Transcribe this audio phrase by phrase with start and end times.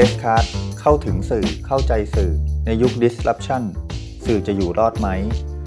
[0.00, 0.46] Press Card
[0.80, 2.32] เข้าถึงสื่อเข้าใจสื่อ
[2.66, 3.62] ในยุค disruption
[4.26, 5.08] สื่อจะอยู่รอดไหม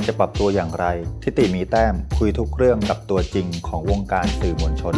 [0.05, 0.86] จะปรับตัวอย่างไร
[1.23, 4.96] ทิติมีแต้มคุยทุกเรื่องกับตัวจริงของวงการสื่อมวลชน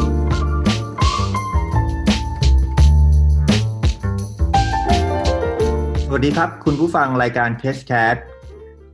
[6.07, 8.17] สวัสดีครับ คุณผู้ฟังรายการ Press Card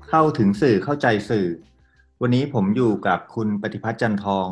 [0.09, 1.47] เข้าถึงสื่อเข้าใจสื่อ
[2.21, 4.47] วันนี้ผมอยู่กับคุณปฏิพัฒน์จันทอง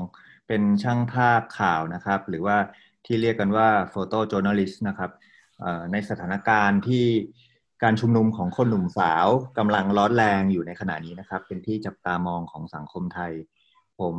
[0.47, 2.57] เป็นช่างภาพข่าวนะครับ หรือว่า
[3.05, 5.11] ที่เรียกกันว่า Photo Journalist นะครับ
[5.91, 7.05] ในสถานการณ์ที่
[7.83, 13.33] การชุมนุมของคนหนุ่มสาวกำลังร้อนแรงอยู่ในขณะนี้นะครับ เป็นที่จับตามองของสังคมไทย
[13.99, 14.15] ผม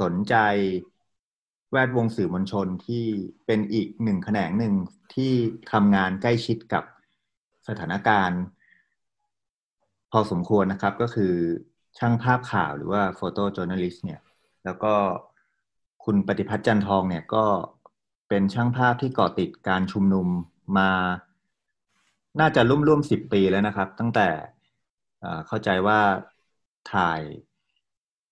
[0.00, 0.34] สนใจ
[1.72, 3.04] แวดวงสื่อมวลชนที่
[3.46, 4.74] เป็นอีกหนึ่งแขนงหนึ่ง
[5.14, 5.32] ที่
[5.72, 6.84] ทำงานใกล้ชิดกับ
[7.68, 8.40] สถานการณ์
[10.12, 11.34] พอสมควรนะครับก็คือ
[11.98, 14.20] ช่างภาพข่าวหรือว่าโฟโต้จ o ร์น a ลิสเนี่ย
[14.64, 14.94] แล้วก็
[16.04, 17.44] คุณปฏิพัฒน์จันทองเนี่ยก็
[18.30, 20.28] เป็นช่างภาพที่เกาะติดการชุมนุม
[20.78, 20.90] มา
[22.40, 24.28] น่าจะร่วมร่วมสิบปีแล้วนะครับ ตั้งแต่
[25.46, 26.00] เข้าใจว่า
[26.92, 27.20] ถ่าย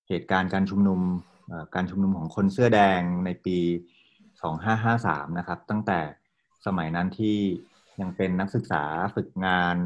[0.08, 1.00] เหตุการณ์การชุมนุม
[1.74, 3.58] การชุมนุมของคนเสื้อแดงในปี
[4.68, 6.00] 2553 นะครับ ตั้งแต่
[6.66, 7.38] สมัยนั้นที่
[8.00, 8.84] ยังเป็นนักศึกษา
[9.14, 9.76] ฝึกงาน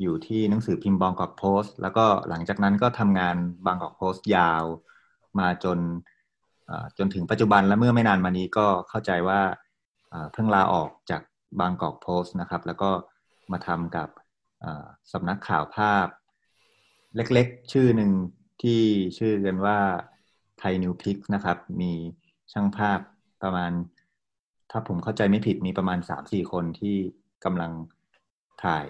[0.00, 3.36] อยู่ที่หนังสือพิมพ์บางกอกโพสต์ แล้วก็หลังจากนั้นก็ทำงาน
[3.66, 4.64] บางกอกโพสต์ยาว
[5.38, 5.78] มาจน
[6.98, 9.40] จนถึงปัจจุบันและเมื่อไม่นานมานี้ก็เข้าใจว่า
[10.32, 11.22] เพิ่งลาออกจาก
[11.60, 12.90] บางกอกโพสต์นะครับ แล้วก็
[13.52, 14.08] มาทำกับ
[15.12, 16.06] สำนักข่าวภาพ
[17.16, 18.10] เล็กๆ ชื่อหนึ่ง
[18.62, 18.80] ที่
[19.18, 19.78] ชื่อกันว่า
[20.58, 21.92] ไทยนิวพิกนะครับ มี
[22.52, 23.00] ช่างภาพ
[23.42, 23.70] ประมาณ
[24.70, 26.96] ถ้าผมเข้าใจไม่ผิดมีประมาณสามสี่คนที่
[27.44, 27.72] กำลัง
[28.64, 28.84] ถ่าย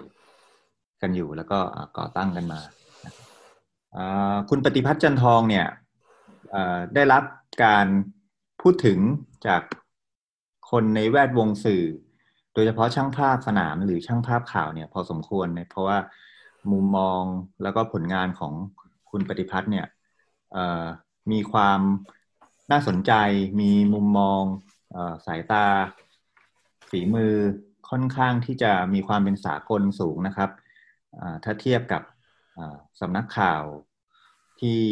[1.02, 1.58] กันอยู่แล้วก็
[1.98, 2.60] ก่อตั้งกันมา
[4.50, 5.66] คุณปฏิพัฒน์จันทองเนี่ย
[6.94, 7.22] ได้รับ
[7.62, 7.86] การ
[8.60, 8.98] พูดถึง
[9.46, 9.62] จาก
[10.70, 11.84] คนในแวดวงสื่อ
[12.54, 15.98] โดยเฉพาะช่างภาพสนามหรือช่างภาพข่าวเนี่ยพอสมควรเนี่ยเพราะว่า
[16.72, 17.22] มุมมอง
[17.62, 18.52] แล้วก็ผลงานของ
[19.10, 19.86] คุณปฏิพัฒน์เนี่ย
[21.32, 21.80] มีความ
[22.70, 23.12] น่าสนใจ
[23.60, 24.42] มีมุมมอง
[24.96, 25.66] อสายตา
[26.90, 27.34] ฝีมือ
[27.90, 30.50] ค่อนข้างที่จะมีความเป็นสากลสูงนะครับ
[31.44, 32.02] ถ้าเทียบกับ
[33.00, 33.62] สำนักข่าว
[34.60, 34.82] ที่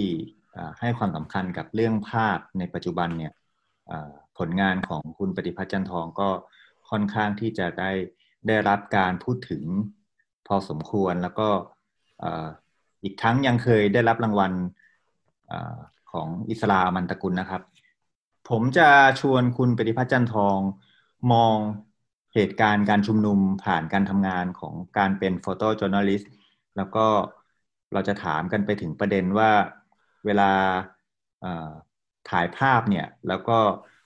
[0.81, 3.33] ให้ความสำคัญกับเรื่องภาพในปัจจุบันเนี่ย
[4.39, 6.29] ผลงานของคุณปฏิพัฒน์จันทองก็
[6.91, 7.91] ค่อนข้างที่จะได้
[8.49, 9.65] ได้รับการพูดถึง
[10.47, 11.49] พอสมควรแล้วก็
[13.03, 14.53] อีกทั้งยังเคยได้รับรางวัล
[15.51, 15.53] อ
[16.13, 17.63] ของอิสลามันตะกุลนะครับ
[18.51, 18.89] ผมจะ
[19.21, 20.59] ชวนคุณปฏิพัฒน์จันทอง
[21.33, 21.57] มอง
[22.35, 26.33] เหตุการณ์การชุมนุมผ่านการทำงานของการเป็น photojournalist
[26.77, 27.07] แล้วก็
[27.93, 29.51] เราจะถามกันไปถึงประเด็นว่า
[30.27, 30.51] เวลา
[32.31, 33.59] ถ่ายภาพเนี่ยแล้วก็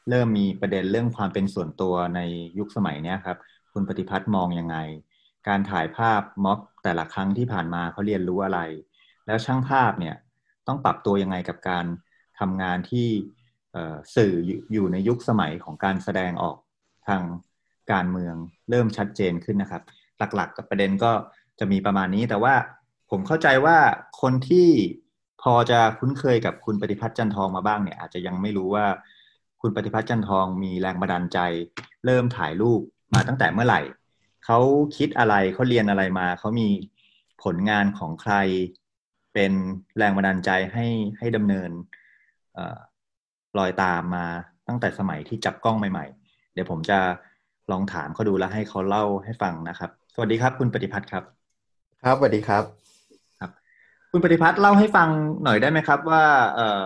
[0.09, 2.21] เริ่มมีประเด็นเรื่องความเป็นส่วนตัวใน
[2.59, 3.39] ยุคสมัยนี้ครับ
[3.73, 4.77] คุณปฏิพัฒน์มองยังไง
[5.49, 8.61] การถ่ายภาพม็อบแต่ละครั้งที่ผ่านมาเขาเรียนรู้อะไร
[9.27, 10.17] แล้วช่างภาพเนี่ย
[10.67, 11.87] ต้องปรับตัวยังไงกับการ
[12.39, 13.09] ทำงานที่
[14.17, 14.33] สื่อ
[14.73, 16.57] อยู่ในยุคสมัยของการแสดงออก
[17.09, 17.23] ทาง
[17.93, 18.35] การเมือง
[18.71, 19.83] เริ่มชัดเจนขึ้นนะครับ
[20.35, 21.13] หลักๆกับประเด็นก็
[21.59, 22.55] จะมีประมาณนี้แต่ว่า
[23.11, 23.79] ผมเข้าใจว่า
[24.21, 24.69] คนที่
[25.53, 28.87] อจะคุ้นเคยกับคุณปฏิพัฒน์จันทองมาบ้างเนี่ยอาจจะยังไม่รู้ว่า
[29.61, 31.39] คุณปฏิพัฒน์จันทองมีแรงบันดาลใจ
[32.05, 32.81] เริ่มถ่ายรูป
[33.15, 33.81] มาตั้งแต่เมื่อไหร่
[34.45, 34.59] เขา
[34.97, 36.69] คิดอะไรเขาเรียนอะไรมาเขามี
[37.43, 38.35] ผลงานของใคร
[39.35, 39.53] เป็น
[39.99, 40.87] แรงบันดาลใจให้
[41.19, 41.71] ให้ดำเนิน
[43.59, 44.27] รอยตามมา
[44.69, 46.99] ตั้งแต่สมัยที่จับกล้องใหม่ๆ เดี๋ยวผมจะ
[47.73, 51.25] ลองถามเขาดูแล้วให้เขาเล่าให้ฟังนะครับ สวัสดีครับ คุณปฏิพัฒน์ครับ
[52.03, 52.86] ครับสวัสดีครับ
[54.11, 55.09] คุณปฏิพัฒน์เล่าให้ฟัง
[55.45, 56.25] หน่อยได้ไหมครับ ว่า
[56.55, 56.85] เออ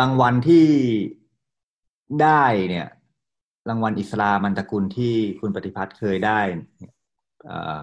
[0.00, 0.66] รางวัลที่
[2.22, 2.88] ได้เนี่ย
[3.68, 6.40] รางวัลอิสลามันตะกุลที่คุณปฏิพัฒน์เคยได้
[7.46, 7.78] เออ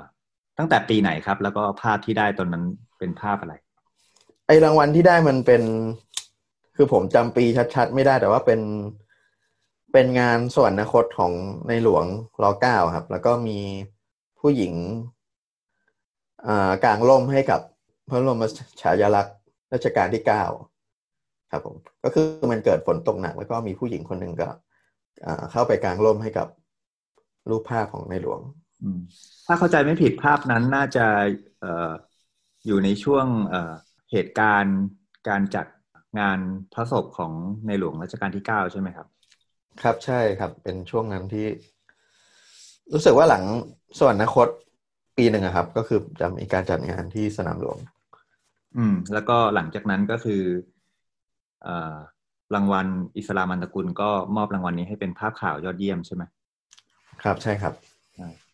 [0.58, 2.64] ตั้งแต่ปีไหนครับ แล้วก็ภาพที่ได้ตอนนั้น
[3.00, 3.54] เป็นภาพอะไร
[4.48, 5.64] ไอรางวัลที่ได้มันเป็น
[6.76, 7.46] คือผมจำปี
[7.76, 8.62] ชัดๆ ไม่ได้ แต่ว่าเป็น
[9.94, 11.32] เป็นงานสวรรคตของ
[11.68, 12.06] ในหลวง
[12.42, 13.60] รอเก้าครับ แล้วก็มี
[14.40, 14.74] ผู้หญิง
[16.84, 17.62] กลางร่มให้กับ
[18.10, 18.44] พระบรม
[18.82, 19.36] ฉายาลักษณ์
[19.74, 20.44] รัชกาลที่เก้า
[21.52, 24.50] ครับผมก็คือมันเกิดฝนตกหนัก แล้วก็มีผู้หญิงคนหนึ่งก็
[25.52, 26.48] เข้าไปกลางร่มให้กับ
[27.50, 28.40] รูปภาพของในหลวง
[29.48, 31.06] ถ้าเข้าใจไม่ผิดภาพนั้นน่าจะ
[31.64, 31.66] อ
[32.66, 33.26] อยู่ในช่วง
[34.12, 34.80] เหตุการณ์
[35.30, 35.68] การจัด
[36.20, 36.40] งาน
[36.74, 37.32] พระศพของ
[37.68, 39.08] ในหลวงรัชกาลที่เก้าใช่ไหมครับ
[39.82, 41.48] ครับใช่ครับ เป็นช่วงนั้นที่
[42.94, 43.44] รู้สึกว่าหลัง
[43.98, 44.48] สวรรคต
[45.18, 47.78] ปีหนึ่งครับ ก็คือจะมีการจัดงานที่สนามหลวง
[48.78, 50.44] อืม แล้วก็หลังจากนั้นก็คือ
[51.66, 51.68] อ
[52.56, 52.88] รางวัล
[53.18, 56.24] อิสลามันตะกุลก็มอบรางวัลนี้ให้เป็นภาพข่าวยอดเยี่ยมใช่ไหม
[57.24, 57.74] ครับใช่ครับ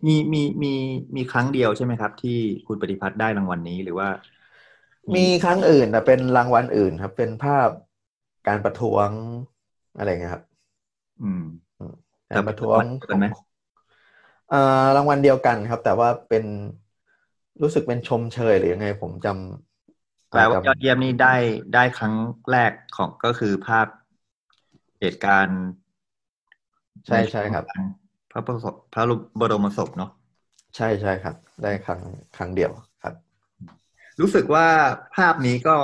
[0.05, 0.73] มีมีมี
[1.15, 4.09] มีครั้งเดียวใช่ไหมครับ ที่คุณปฏิพัฒน์ได้รางวัลนี้หรือว่า
[5.15, 7.69] มีครั้งอื่นแต่เป็นรางวัลอื่นครับ เป็นภาพ
[8.47, 9.09] การประท้วง
[9.97, 10.43] อะไรเงี้ยครับ
[11.21, 11.43] อืม
[12.35, 12.79] การประท้วง
[13.09, 13.25] กันไหม
[14.49, 16.43] เอ่อรางวัลเดียวกันครับ แต่ว่าเป็น
[17.61, 19.74] รู้สึกเป็นชมเชยหรือยังไง ผมจำ
[20.35, 21.35] แปลว่ายอดจำเยี่ยมนี่ได้
[21.73, 22.15] ได้ครั้ง
[22.51, 23.87] แรกของก็คือภาพ
[24.99, 25.61] เหตุการณ์
[27.05, 27.65] ใช่ใช่ครับ
[28.31, 29.03] พระประสบพระ
[29.39, 30.11] บรมศพเนาะ
[30.75, 32.01] ใช่ใช่ครับ ได้ครั้ง
[32.37, 32.71] ครั้งเดียว
[33.03, 33.13] ครับ
[34.19, 34.67] รู้สึกว่า
[35.15, 35.75] ภาพนี้ก็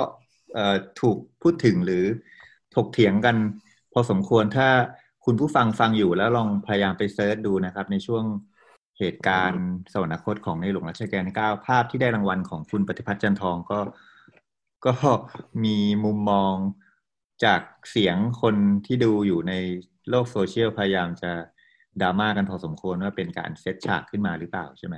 [0.54, 2.04] เอ่อถูกพูดถึงหรือ
[2.74, 3.36] ถกเถียงกัน
[3.92, 4.68] พอสมควรถ้า
[5.24, 8.24] คุณผู้ฟังฟังอยู่แล้วลองพยายามไปเซิร์ชดูนะครับ ในช่วง
[8.98, 13.78] เหตุการณ์สวรรคตของในหลวงรัชกาลที่เก้าภาพที่ได้รางวัลของคุณปฏิพัฒน์จันทองก็
[14.86, 14.94] ก็
[15.64, 16.54] มีมุมมอง
[17.44, 18.54] จากเสียงคน
[18.86, 19.52] ที่ดูอยู่ใน
[20.10, 21.32] โลกโซเชียลพยายามจะ
[22.00, 24.96] ดราม่ากันพอสมควรว่าเป็นการเซตฉากขึ้นมาหรือเปล่าใช่ไหม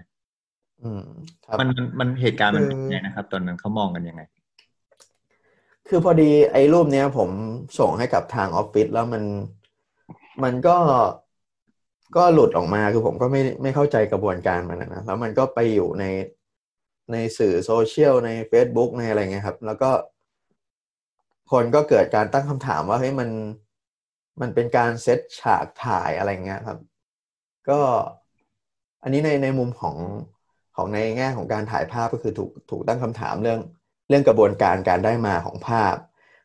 [0.82, 1.04] อืม
[1.44, 4.22] ครับมันมันมันเหตุการณ์มันเป็นคือยังไงนะครับ ตอนนั้นเขามองกันยังไง
[5.88, 7.30] คือพอดีไอ้รูปเนี้ย ผม
[7.78, 9.24] ส่งให้กับทางออฟฟิศแล้วมัน
[10.44, 10.76] มันก็
[12.16, 16.04] ก็หลุดออกมาคือผมก็ไม่ไม่เข้าใจกระบวนการมันนะนะแล้วมันก็ไปอยู่ใน
[17.12, 19.90] ในสื่อโซเชียลใน Facebook ในอะไรเงี้ยครับ แล้วก็
[21.52, 23.30] คนก็เกิดการตั้งคำถามว่าเฮ้ยมัน
[24.40, 26.78] มันเป็นการเซตฉากถ่ายอะไรเงี้ยครับ
[27.68, 27.80] ก็
[29.02, 29.96] อันนี้ในในมุมของ
[30.76, 33.60] ของในแง่ของการถ่ายภาพก็คือถูกถูกตั้งคำถามเรื่อง
[34.08, 35.94] เรื่องกระบวนการการได้มาของภาพ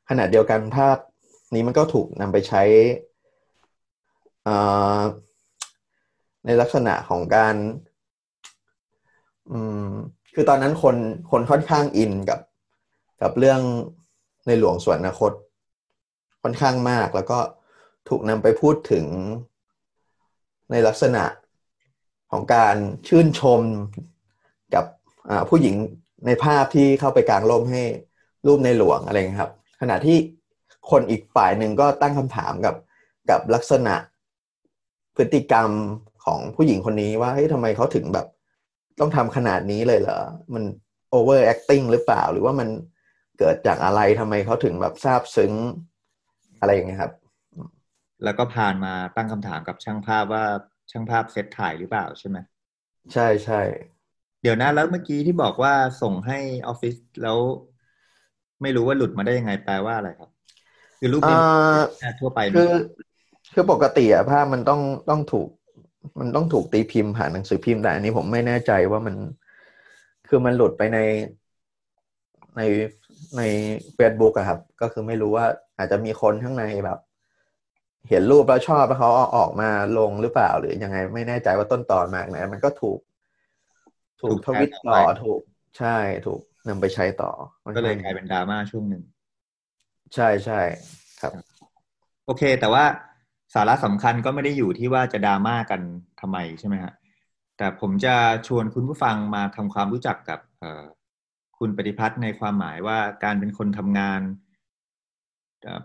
[0.10, 0.98] ขณะเดียวกันภาพ
[1.56, 2.64] นี้มันก็ถูกนำไปใช้
[6.46, 7.56] ในลักษณะของการ
[10.41, 10.97] คือตอนนั้นคน
[11.31, 12.39] คนค่อนข้างอินกับ
[13.21, 13.62] กับเรื่อง
[14.47, 15.31] ในหลวงสวนอนาคต
[16.44, 17.39] ค่อนข้างมากแล้วก็
[18.09, 19.06] ถูกนำไปพูดถึง
[20.71, 21.24] ในลักษณะ
[22.31, 22.75] ของการ
[23.07, 23.62] ชื่นชม
[24.75, 24.86] กับ
[25.50, 25.75] ผู้หญิง
[26.25, 27.81] ในภาพที่เข้าไปกลางร่มให้
[28.47, 29.51] รูปในหลวงอะไรเงี้ยครับ
[29.81, 30.18] ขณะที่
[30.91, 32.75] คนอีกฝ่ายหนึ่งก็ตั้งคำถามกับ
[33.30, 33.95] กับลักษณะ
[35.15, 35.69] พฤติกรรม
[36.25, 38.27] ของผู้หญิงคนนี้ว่าเฮ้ยทำไมเขาถึงแบบ
[39.00, 40.19] ต้องทำขนาดนี้เลยเหรอ
[40.54, 40.63] มัน
[41.18, 42.69] over acting หรือเปล่า หรือว่ามัน
[43.40, 45.54] เกิดจากอะไรทำไมเขาถึงแบบซาบซึ้ง
[46.60, 47.13] อะไรอย่างเงี้ยครับ
[48.24, 50.46] แล้วก็ผ่านมาตั้งคำถามกับช่างภาพว่า
[50.92, 52.38] ช่างภาพเซตถ่ายหรือเปล่าใช่ไหม
[53.13, 53.62] ใช่ใช่
[54.42, 57.38] เดี๋ยวนะแล้วเมื่อกี้ที่บอกว่าส่งให้ออฟฟิศแล้ว
[58.62, 60.30] ไม่รู้ว่าหลุดมาได้ยังไงแปลว่าอะไรครับ
[61.00, 61.38] คือรูปนี้
[62.04, 62.72] อ่าทั่วไปไหมคือ
[63.54, 65.50] คือปกติอะภาพมันต้องต้องถูก
[66.19, 69.16] มันต้องถูกตีพิมพ์ผ่านหนังสือพิมพ์แต่อันนี้ผมไม่แน่ใจว่ามัน
[70.28, 71.00] คือมันหลุดไปใน
[72.57, 72.62] ใน
[73.38, 73.42] ใน
[73.98, 75.46] Facebook อะครับ ก็คือไม่รู้ว่า
[75.78, 77.00] อาจจะมีคนข้างในแบบ
[78.10, 83.00] เห็นรูปแล้วชอบแล้วเขาเอาออกมาลงหรือเปล่า หรือยังไงไม่แน่ใจว่าต้นตอนมาจากไหนมันก็ถูก
[84.22, 85.42] ถูกทวิตต่อถูก
[85.78, 87.31] ใช่ถูกนำไปใช้ต่อ
[87.75, 89.04] ก็เลยกลายเป็นดราม่าช่วงหนึ่ง
[90.16, 90.60] ใช่ใช่
[91.22, 91.31] ครับ
[92.25, 92.84] โอเค แต่ว่า
[93.54, 95.81] สาระสำคัญก็ไม่ได้อยู่ที่ว่าจะดราม่ากัน
[96.22, 96.94] ทำไมใช่ไหมฮะ
[97.57, 98.16] แต่ผมจะ
[98.48, 100.66] ชวนคุณผู้ฟังมาทำความรู้จักกับเอ
[101.60, 104.22] คุณปฏิพัฒน์ในความหมายว่าการเป็นคนทำงาน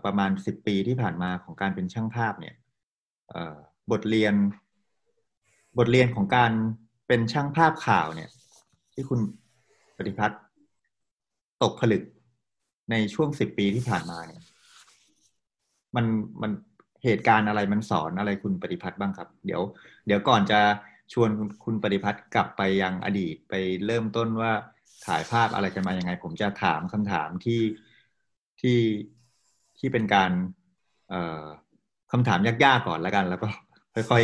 [0.05, 2.55] ประมาณสิบปีที่ผ่านมาของการเป็นช่างภาพเนี่ย
[3.29, 3.35] เอ
[3.91, 4.33] บทเรียน
[5.77, 6.51] บทเรียนของการ
[7.07, 8.29] เป็นช่างภาพข่าวเนี่ย
[8.93, 9.19] ที่คุณ
[9.97, 10.41] ปฏิพัฒน์
[11.63, 12.03] ตกผลึก
[12.91, 14.41] ในช่วงสิบปีที่ผ่านมาเนี่ย
[15.95, 16.05] มัน
[16.41, 16.51] มัน
[17.05, 19.61] เหตุการณ์อะไรมันสอนอะไรคุณปฏิพัฒน์บ้างครับ เดี๋ยว
[20.07, 20.59] เดี๋ยวก่อนจะ
[21.13, 23.53] ชวนคุณคุณปฏิพัฒน์กลับไปยังอดีตไป
[23.85, 24.51] เริ่มต้นว่า
[25.05, 27.61] ถ่ายภาพอะไรกันมายังไง ผมจะถามคำถามที่
[28.61, 28.79] ที่
[29.77, 30.31] ที่เป็นการ
[31.09, 31.43] เอ่อ
[32.11, 33.47] คำถามยากๆก่อนแล้วกัน แล้วก็
[33.95, 34.23] ค่อย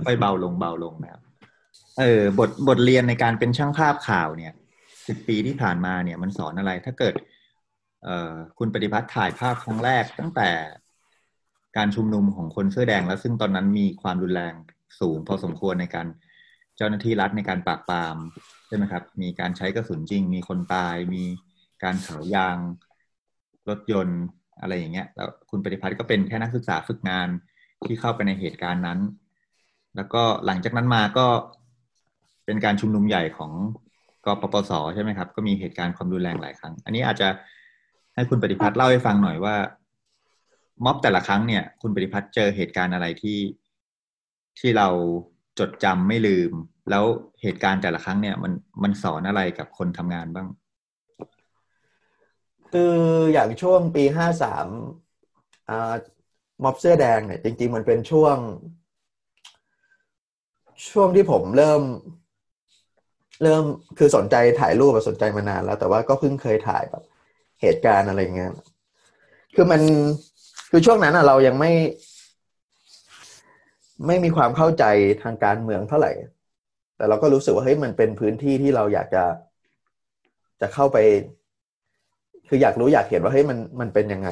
[0.00, 1.22] ๆค่อยๆเบาลงเบาลงนะครับ
[1.98, 4.52] เออบทบทเรียนในการเป็นช่างภาพข่าวเนี่ย
[5.06, 7.14] สิบปีที่ผ่านมาเนี่ยมันสอนอะไร ถ้าเกิด
[8.04, 10.50] เอ่อคุณปฏิพัฒน์ถ่ายภาพครั้งแรกตั้งแต่
[11.76, 14.54] การชุมนุมของคนเสื้อแดงแล้วซึ่งตอนนั้นมีความรุนแรง
[15.00, 16.06] สูงพอสมควรในการ
[16.76, 18.16] เจ้าหน้าที่รัฐในการปราบปราม
[18.66, 21.24] ใช่ไหมครับ มีการใช้กระสุนจริง มีคนตาย มี
[21.82, 22.56] การเผายาง
[23.68, 24.20] รถยนต์
[24.60, 27.28] อะไรอย่างเงี้ย แล้วคุณปฏิพัฒน์ก็เป็นแค่นักศึกษาฝึกงาน
[27.86, 28.98] ที่เข้าไปในเหตุการณ์นั้น
[29.96, 31.26] แล้วก็หลังจากนั้นมาก็
[32.46, 33.52] เป็นการชุมนุมใหญ่ของ
[34.24, 37.28] กปปสใช่ไหมครับ ก็มีเหตุการณ์ความรุนแรงหลายครั้ง อันนี้อาจจะ
[38.14, 39.54] ให้คุณปฏิพัฒน์เล่าให้ฟังหน่อยว่า
[40.84, 43.38] ม็อบแต่ละครั้งเนี่ย คุณปฏิพัฒน์เจอเหตุการณ์อะไรที่
[44.58, 44.88] ที่เรา
[45.58, 46.52] จดจำไม่ลืม
[46.90, 47.04] แล้ว
[47.42, 50.48] เหตุการณ์แต่ละครั้งเนี่ย มันมันสอนอะไรกับคนทำงานบ้าง
[52.72, 52.94] คือ
[53.32, 54.66] อย่างช่วงปีห้าสาม
[55.68, 55.94] อ่า
[56.64, 58.36] ม็อบเสื้อแดงเนี่ยจริง ๆ มันเป็นช่วง
[60.90, 61.82] ช่วงที่ผมเริ่ม
[63.42, 63.64] เริ่ม
[63.98, 67.04] คือสนใจถ่ายรูปสนใจมานานแล้ว แต่ว่าก็เพิ่งเคยถ่ายแบบ
[67.62, 68.52] เหตุการณ์อะไรเงี้ย
[69.54, 69.80] คือมัน
[70.74, 71.72] คือช่วงนั้นอะเรายังไม่
[74.06, 74.84] ไม่มีความเข้าใจ
[75.22, 76.12] ทางการเมืองเท่าไหร่
[76.96, 79.24] แต่เราก็รู้สึกว่าเฮ้ยมันเป็นพื้นที่ที่เราอยากจะ
[80.60, 80.98] จะเข้าไป
[82.48, 84.28] คืออยากรู้อยากเห็นว่าเฮ้ยมันมันเป็นยังไง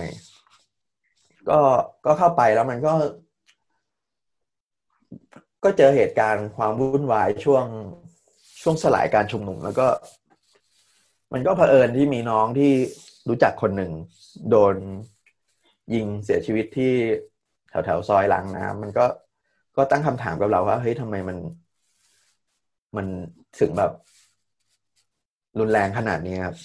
[1.49, 1.59] ก็
[2.07, 2.93] ก็เข้าไปแล้วมันก็
[5.65, 7.65] ก็เจอเหตุการณ์ความวุ่นวายช่วง
[8.63, 9.87] ช่วงสลายการชุมนุมแล้วก็
[11.33, 12.73] มันก็เผอิญที่มีน้องที่
[13.29, 13.93] รู้จักคนหนึ่ง
[14.51, 14.75] โดน
[15.95, 16.93] ยิงเสียชีวิตที่
[17.69, 19.07] แถวแถวซอยหลังน้ำมันก็
[19.77, 21.37] ก็ตั้งคำถามกับเราว่าเฮ้ยทำไมมัน
[22.97, 23.07] มัน
[23.61, 23.93] ถึงแบบ
[25.59, 26.57] รุนแรงขนาดนี้ครับ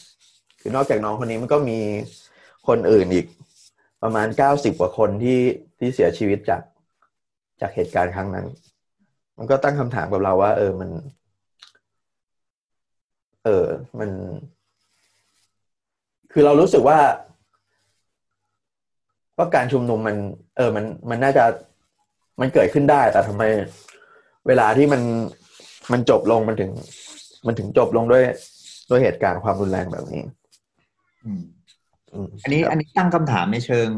[0.60, 1.80] คือนอกจากน้องคนนี้มันก็มี
[2.68, 3.26] คนอื่นอีก
[4.04, 5.40] ประมาณเก้าสิบกว่าคนที่
[5.80, 6.62] ที่เสียชีวิตจาก
[7.62, 8.46] จากเหตุการณ์ครั้งนั้น
[9.38, 10.90] มันก็ตั้งคำถามกับเราว่า เออมัน
[13.46, 13.66] เออ
[14.00, 14.10] มัน
[16.32, 16.98] คือเรารู้สึกว่า
[19.38, 20.16] ว่าการชุมนุมมัน
[20.58, 21.44] เออ มัน มันน่าจะ
[22.42, 23.44] มันเกิดขึ้นได้ แต่ทำไม
[24.48, 25.02] เวลาที่มัน
[25.92, 26.72] มันจบลง มันถึง
[27.48, 28.24] มันถึงจบลงด้วย
[28.90, 30.24] ด้วยเหตุการณ์ความรุนแรงแบบนี้
[31.24, 31.42] อืม
[32.44, 33.90] อันนี้ อันนี้ตั้งคำถามในเชิง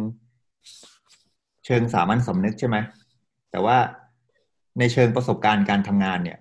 [1.65, 2.77] เชิงสามัญสำนึกใช่ไหม
[3.51, 3.77] แต่ว่า
[4.79, 6.39] ในเชิงประสบการณ์การทำงานเนี่ย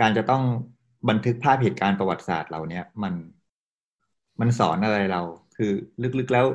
[0.00, 0.42] การจะต้อง
[1.08, 3.14] บันทึกภาพเหตุการณ์ประวัติศาสตร์เราเนี่ยมัน
[4.40, 5.22] มันสอนอะไรเรา
[5.56, 5.70] คือ
[6.18, 6.46] ลึกๆแล้ว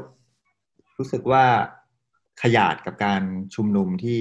[1.03, 1.45] รู้สึกว่า
[2.43, 3.21] ขยาดกับการ
[3.55, 4.19] ชุมนุมที่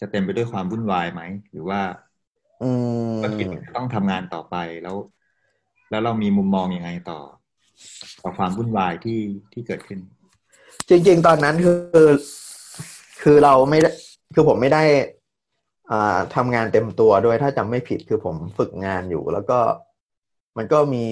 [0.00, 1.80] จะเต็มไปด้วยความวุ่นวายไหม หรือว่า
[2.62, 2.70] อื
[3.10, 3.46] มก็คิด
[3.76, 4.96] ต้องทำงานต่อไปแล้ว
[5.90, 7.20] แล้วเรามีมุมมองอยังไงต่อ
[8.22, 9.20] ต่อความวุ่นวายที่
[9.52, 10.00] ที่เกิดขึ้น
[10.88, 12.10] จริง ๆ ตอนนั้นคือ
[13.22, 13.90] คือเราไม่ได้
[14.34, 14.82] คือผมไม่ได้
[15.90, 19.58] อ่าทำงานเต็มตัวด้วยถ้าจำไม่ผิดคือผมฝึกงานอยู่ แล้วก็
[20.56, 21.04] มันก็มี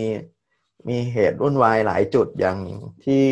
[0.88, 2.58] มีเหตุวุ่นวายหลายจุดอย่าง
[3.04, 3.24] ที่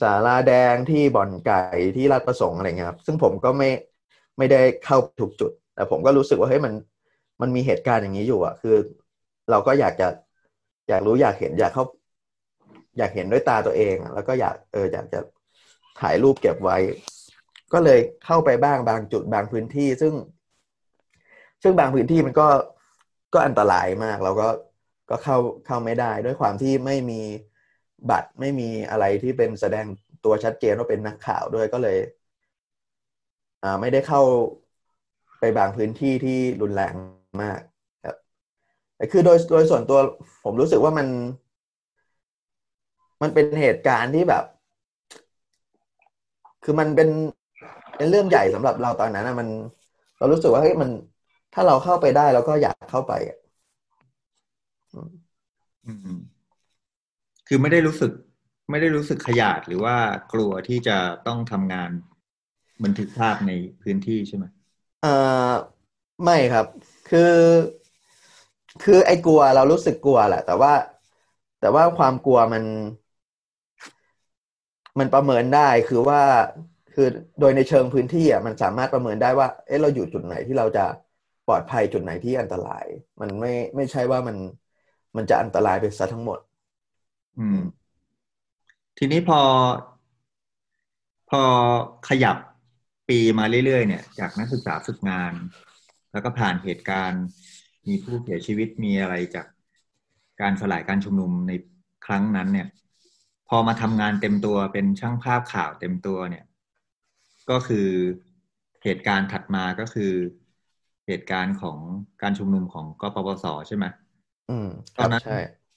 [0.00, 1.60] สาราแดงที่บ่อนไก่
[1.96, 3.70] ที่ราชประสงค์อะไรเงี้ยครับซึ่งผมก็ไม่
[4.38, 6.74] ไม่ได้เข้าถูกจุด แต่ผมก็รู้สึกว่าเฮ้ยมัน
[7.40, 8.76] มันมีเหตุการณ์อย่างนี้อยู่อะคือ
[9.50, 10.08] เราก็อยากจะ
[10.88, 11.84] อยากรู้อยากเห็นอยากเข้า
[12.98, 15.20] อยากเห็นด้วยตาตัวเอง แล้วก็อยากเอออยากจะ
[16.00, 16.78] ถ่ายรูปเก็บไว้
[17.72, 20.14] ก็เลยเข้าไปบ้างบางจุดบางพื้นที่ ซึ่ง
[21.62, 22.48] ซึ่งบางพื้นที่มันก็
[23.34, 24.48] ก็อันตรายมาก เราก็
[25.10, 27.20] ก็เข้าเข้าไม่ได้ด้วยความที่ไม่มี
[28.10, 29.86] บัตรไม่มีอะไรที่เป็นแสดง
[30.24, 31.98] ตัวชัดเจนว่าเป็นนักข่าวด้วยก็เลย
[33.62, 34.20] อ่าไม่ได้เข้า
[35.40, 36.94] ไปบางพื้นที่ที่รุนแรง
[37.42, 37.60] มาก
[38.04, 38.16] ครับ
[38.96, 39.98] แต่คือโดยโดยส่วนตัว
[40.44, 41.06] ผมรู้สึกว่ามัน
[43.22, 44.44] มันเป็นเหตุการณ์ที่แบบ
[46.64, 47.08] คือมันเป็น
[47.96, 49.48] เป็นเรื่องใหญ่สำหรับเราตอนนั้นนะมัน
[50.18, 50.90] เรารู้สึกว่าเฮ้ยมัน
[51.54, 53.38] ถ้าเราเข้าไปได้เราก็อยากเข้าไปอะ
[55.86, 56.18] อืม
[57.46, 58.12] คือไม่ได้รู้สึก
[58.70, 59.96] ไม่ได้รู้สึกขยาดหรือว่า
[60.32, 60.96] กลัวที่จะ
[61.26, 61.90] ต้องทำงาน
[62.84, 64.44] บันทึกภาพในพื้นที่ใช่ไหม
[65.00, 65.08] เอ่อ
[66.24, 66.66] ไม่ครับ
[67.06, 67.20] คือ
[68.80, 70.72] คือไอ้กลัวเรารู้สึกกลัวแหละ แต่ว่า
[71.58, 72.64] แต่ว่าความกลัวมัน
[74.98, 76.20] มันประเมินได้คือว่า
[76.92, 77.06] คือ
[77.40, 80.80] โดยในเชิงพื้นที่อะมันสามารถประเมินได้ว่า เอ๊ะเราอยู่จุดไหนที่เราจะ
[81.44, 82.84] ปลอดภัยจุดไหนที่อันตราย
[83.20, 84.36] มันไม่ไม่ใช่ว่ามัน
[85.16, 86.38] มันจะอันตรายไปซะทั้งหมด
[87.38, 87.60] อืม
[88.98, 89.40] ทีนี้พอ
[91.30, 91.42] พอ
[92.08, 92.36] ขยับ
[93.08, 95.32] ปีมาเรื่อยๆเนี่ย จากนักศึกษาฝึกงาน
[96.12, 97.24] แล้วก็ผ่านเหตุการณ์
[97.86, 99.46] มีผู้เสียชีวิตมีอะไรจาก
[100.40, 101.52] การสลายการชุมนุมใน
[102.06, 102.68] ครั้งนั้น เนี่ย
[103.48, 106.44] พอมาทำงานเต็มตัวเป็นช่างภาพข่าวเต็มตัวเนี่ย
[107.50, 107.88] ก็คือ
[108.84, 110.12] เหตุการณ์ถัดมาก็คือ
[111.06, 111.78] เหตุการณ์ของ
[112.22, 113.84] การชุมนุมของกปปสใช่ไหม
[114.50, 115.22] อืมตอนนั้น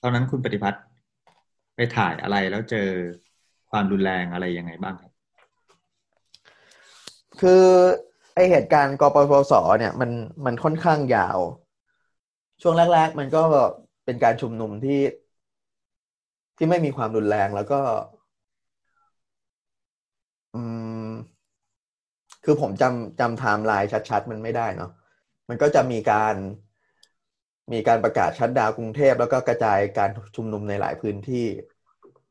[0.02, 0.84] ตอนนั้นคุณปฏิพัฒน์
[1.76, 2.90] ไปถ่ายอะไรแล้วเจอ
[3.72, 5.12] ความรุนแรงอะไรยังไงบ้างครับ
[7.42, 7.66] คือ
[8.36, 10.12] ไอเหตุการณ์กปปสเนี่ยมัน
[10.46, 11.40] มันค่อนข้างยาว
[12.62, 13.42] ช่วงแรก ๆ มันก็
[14.06, 15.02] เป็นการชุมนุมที่
[16.58, 17.80] ที่ไม่มีความรุนแรงแล้วก็
[20.56, 20.62] อื
[21.10, 21.12] ม
[22.44, 24.92] คือผมจำจำไทม์ไลน์ชัด ๆ มันไม่ได้เนาะ
[25.50, 26.36] มันก็จะมีการ
[27.72, 31.48] มีการประกาศชัดดาวกรุงเทพแล้วก็กระจายการชุมนุมในหลายพื้นที่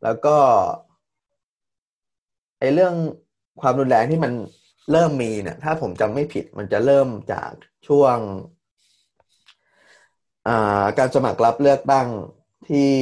[0.05, 0.37] แล้วก็
[2.59, 2.95] ไอเรื่อง
[3.61, 4.33] ความรุนแรงที่มัน
[4.91, 7.51] เริ่มมีเนี่ย ถ้าผมจำไม่ผิดมันจะเริ่มจาก
[7.89, 8.17] ช่วง
[10.99, 12.09] การสมัครรับเลือกตั้ง
[12.69, 12.93] ที่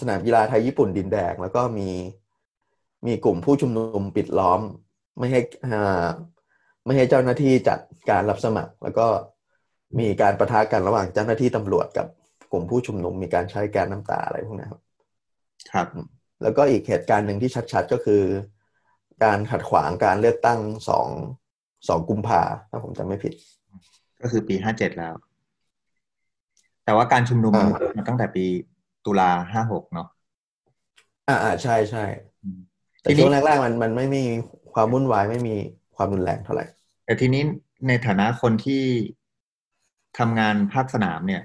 [0.00, 1.88] สนามกีฬาไทยญี่ปุ่นดินแดง แล้วก็มี
[3.06, 4.60] มีกลุ่มผู้ชุมนุมปิดล้อม
[5.18, 5.40] ไม่ให้
[6.84, 7.78] ไม่ให้เจ้าหน้าที่จัด
[8.10, 9.06] การรับสมัคร แล้วก็
[10.00, 12.06] มีการประทะกันระหว่างเจ้าหน้าที่ตำรวจกับ
[12.52, 14.80] กลุ่มผู้ชุมนุมมีการใช้แก๊สน้ำตาอะไรพวกนี้ครับ
[15.72, 15.86] ครับ
[16.42, 18.22] แล้วก็อีกเหตุการณ์หนึ่งที่ชัดๆก็คือ
[19.24, 21.08] การขัดขวางการเลือกตั้งสอง
[21.88, 23.32] สองกุมภาถ้าผมจำไม่ผิด
[24.22, 25.14] ก็คือปีห้าเจ็ดแล้ว
[26.84, 28.44] แต่ว่าการชุมนุมอ่ามันตั้งแต่ปี
[29.06, 30.08] ตุลาห้าหกเนาะ
[31.28, 32.04] อ่าอ่าใช่ใช่
[32.42, 32.58] อืม
[33.00, 34.24] แต่ทีนี้ช่วงแรกๆมันมันไม่มี
[34.74, 35.54] ความวุ่นวายไม่มี
[35.96, 36.64] ความรุนแรงเท่าไหร่
[37.04, 37.42] แต่ทีนี้
[37.88, 38.82] ในฐานะคนที่
[40.18, 41.42] ทำงานภาคสนามเนี่ย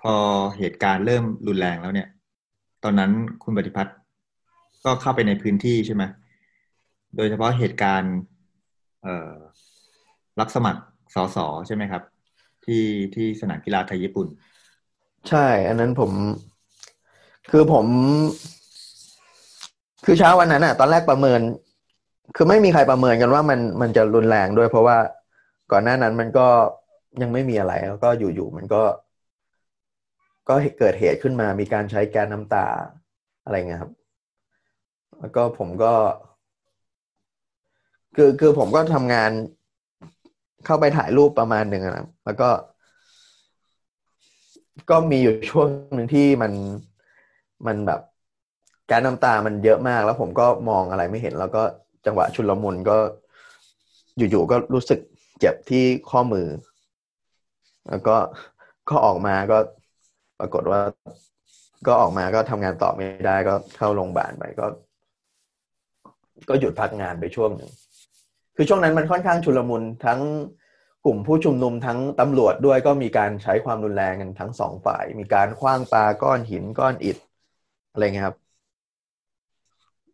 [0.00, 0.14] พอ
[0.58, 2.08] เหตุการณ์เริ่มรุนแรงแล้วเนี่ย
[2.84, 3.10] ตอนนั้น
[3.42, 3.96] คุณปฏิพัฒน์
[4.84, 6.02] ก็เข้าไปในพื้นที่ใช่ไหม
[7.16, 8.14] โดยเฉพาะเหตุการณ์
[9.02, 10.82] เรับสมัคร
[11.14, 12.02] สสใช่ไหมครับ
[12.64, 14.26] ที่ที่สนามกีฬาไทยญี่ปุ่น
[15.28, 16.10] ใช่ อันนั้นผม
[17.50, 17.86] คือผม
[20.04, 21.40] คือเช้าวันนั้นอะตอนแรกประเมิน
[22.36, 24.96] คือไม่มีใครประเมินกันว่ามันมันจะรุนแรงด้วยเพราะว่า
[25.72, 26.48] ก่อนหน้านั้นมันก็
[27.22, 28.82] ยังไม่มีอะไรแล้วก็อยู่ๆมันก็
[30.48, 32.66] ก็เกิดเหตุขึ้นมามีการใช้แก๊สน้ำตา
[33.44, 33.92] อะไรเงี้ยครับ
[35.20, 35.94] แล้วก็ผมก็
[38.16, 39.30] คือคือผมก็ทำงาน
[40.66, 42.48] เข้าไปถ่ายรูปประมาณหนึ่งนะแล้วก็
[44.90, 46.52] ก็มีอยู่ช่วงหนึ่งที่มัน
[47.66, 48.00] มันแบบ
[48.86, 51.62] แก๊สน้ำตามันเยอะมาก แล้วผมก็มองอะไรไม่เห็น แล้วก็
[52.06, 52.96] จังหวะชุลมุนก็
[54.16, 55.00] อยู่ๆก็รู้สึก
[55.40, 56.46] เจ็บที่ข้อมือ
[57.90, 58.16] แล้วก็
[58.90, 59.58] ก็ออกมาก็
[60.40, 60.80] ปรากฏว่า
[61.86, 64.66] ก็ออกมาก็ทำงานต่อไม่ได้ก็เข้าโรงพยาบาลไปก็
[66.48, 67.70] ก็หยุดพักงานไปช่วงหนึ่ง
[68.56, 70.20] คือช่วงนั้นมันค่อนข้างชุลมุนทั้ง
[71.04, 77.16] กลุ่มผู้ชุมนุมทั้งตำรวจด้วยก็มีการใช้ความรุนแรงกันทั้งสองฝ่าย มีการคว้างปาก้อนหินก้อนอิฐ
[77.92, 78.36] อะไรเงี้ยครับ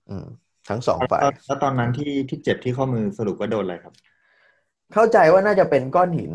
[0.09, 0.27] อืม
[0.69, 3.95] ทั้งสองฝ่ายแล้วตอนนั้นที่ที่เจ็บที่ข้อมือสรุปว่าโดนอะไรครับ
[4.95, 6.31] เข้าใจว่าน่าจะเป็นก้อนหิน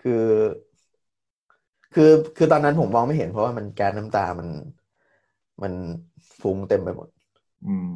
[0.00, 0.24] คือ
[1.94, 4.48] คือคือตอนนั้นผมมองไม่เห็นเพราะว่ามันแก๊สน้ำตามัน
[5.62, 5.72] มัน
[6.40, 7.08] ฟุ้งเต็มไปหมด
[7.66, 7.90] อืม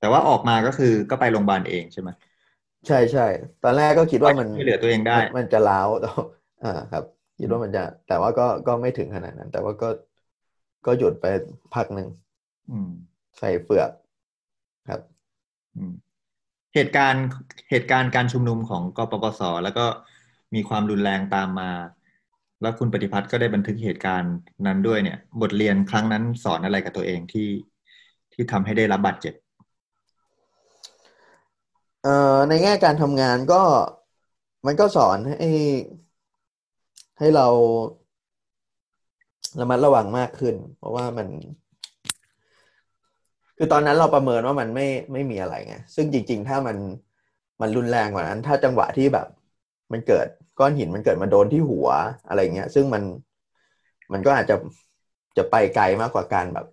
[0.00, 2.10] แต่ว่าออกมาก็คือก็ไปโรงพยาบาลเองใช่ไหม
[2.86, 3.26] ใช่ใช่
[3.64, 6.24] ตอนแรกก็คิดว่ามันช่วยเหลือตัวเองได้ มันมันจะล้าวแต่ว่า
[6.64, 7.04] อ่าครับ
[7.40, 9.88] คิดว่ามันจะ แต่ว่าก็ก็ไม่ถึงขนาดนั้น แต่ว่าก็
[10.86, 11.26] ก็หยุดไป
[11.74, 12.08] พักหนึ่ง
[12.70, 12.90] อืม
[13.38, 13.90] ใส่เฟือก
[14.90, 15.00] ครับ
[15.76, 15.92] อืม
[16.74, 17.24] เหตุการณ์
[17.70, 19.84] เหตุการณ์การชุมนุมของกปปสแล้วก็
[20.54, 21.70] มีความรุนแรงตามมา
[22.62, 24.34] แล้วคุณปฏิพัฒน์ก็ได้บันทึกเหตุการณ์
[24.66, 27.48] นั้นด้วยเนี่ย บทเรียนครั้งนั้นสอนอะไรกับตัวเองที่
[28.32, 29.34] ที่ทำให้ได้รับบาดเจ็บ
[32.02, 33.62] เอ่อในแง่การทำงานก็
[34.66, 35.50] มันก็สอนให้
[37.18, 37.46] ให้เรา
[39.60, 41.28] ระมัดระวังมากขึ้น เพราะว่ามัน
[43.56, 46.76] คือตอนนั้นเราประเมินว่ามันไม่ไม่มีอะไรไงซึ่งจริง ๆ ถ้ามัน
[47.60, 49.26] มันรุนแรงกว่านั้น ถ้าจังหวะที่แบบ
[49.92, 50.26] มันเกิด
[50.62, 51.88] ก้อนหินมันเกิดมาโดนที่หัว
[52.28, 53.02] อะไรเงี้ย ซึ่งมัน
[54.12, 54.56] มันก็อาจจะ
[55.36, 56.66] จะไปไกลมากกว่าการแบบ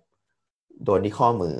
[0.84, 1.56] โดนที่ข้อมือ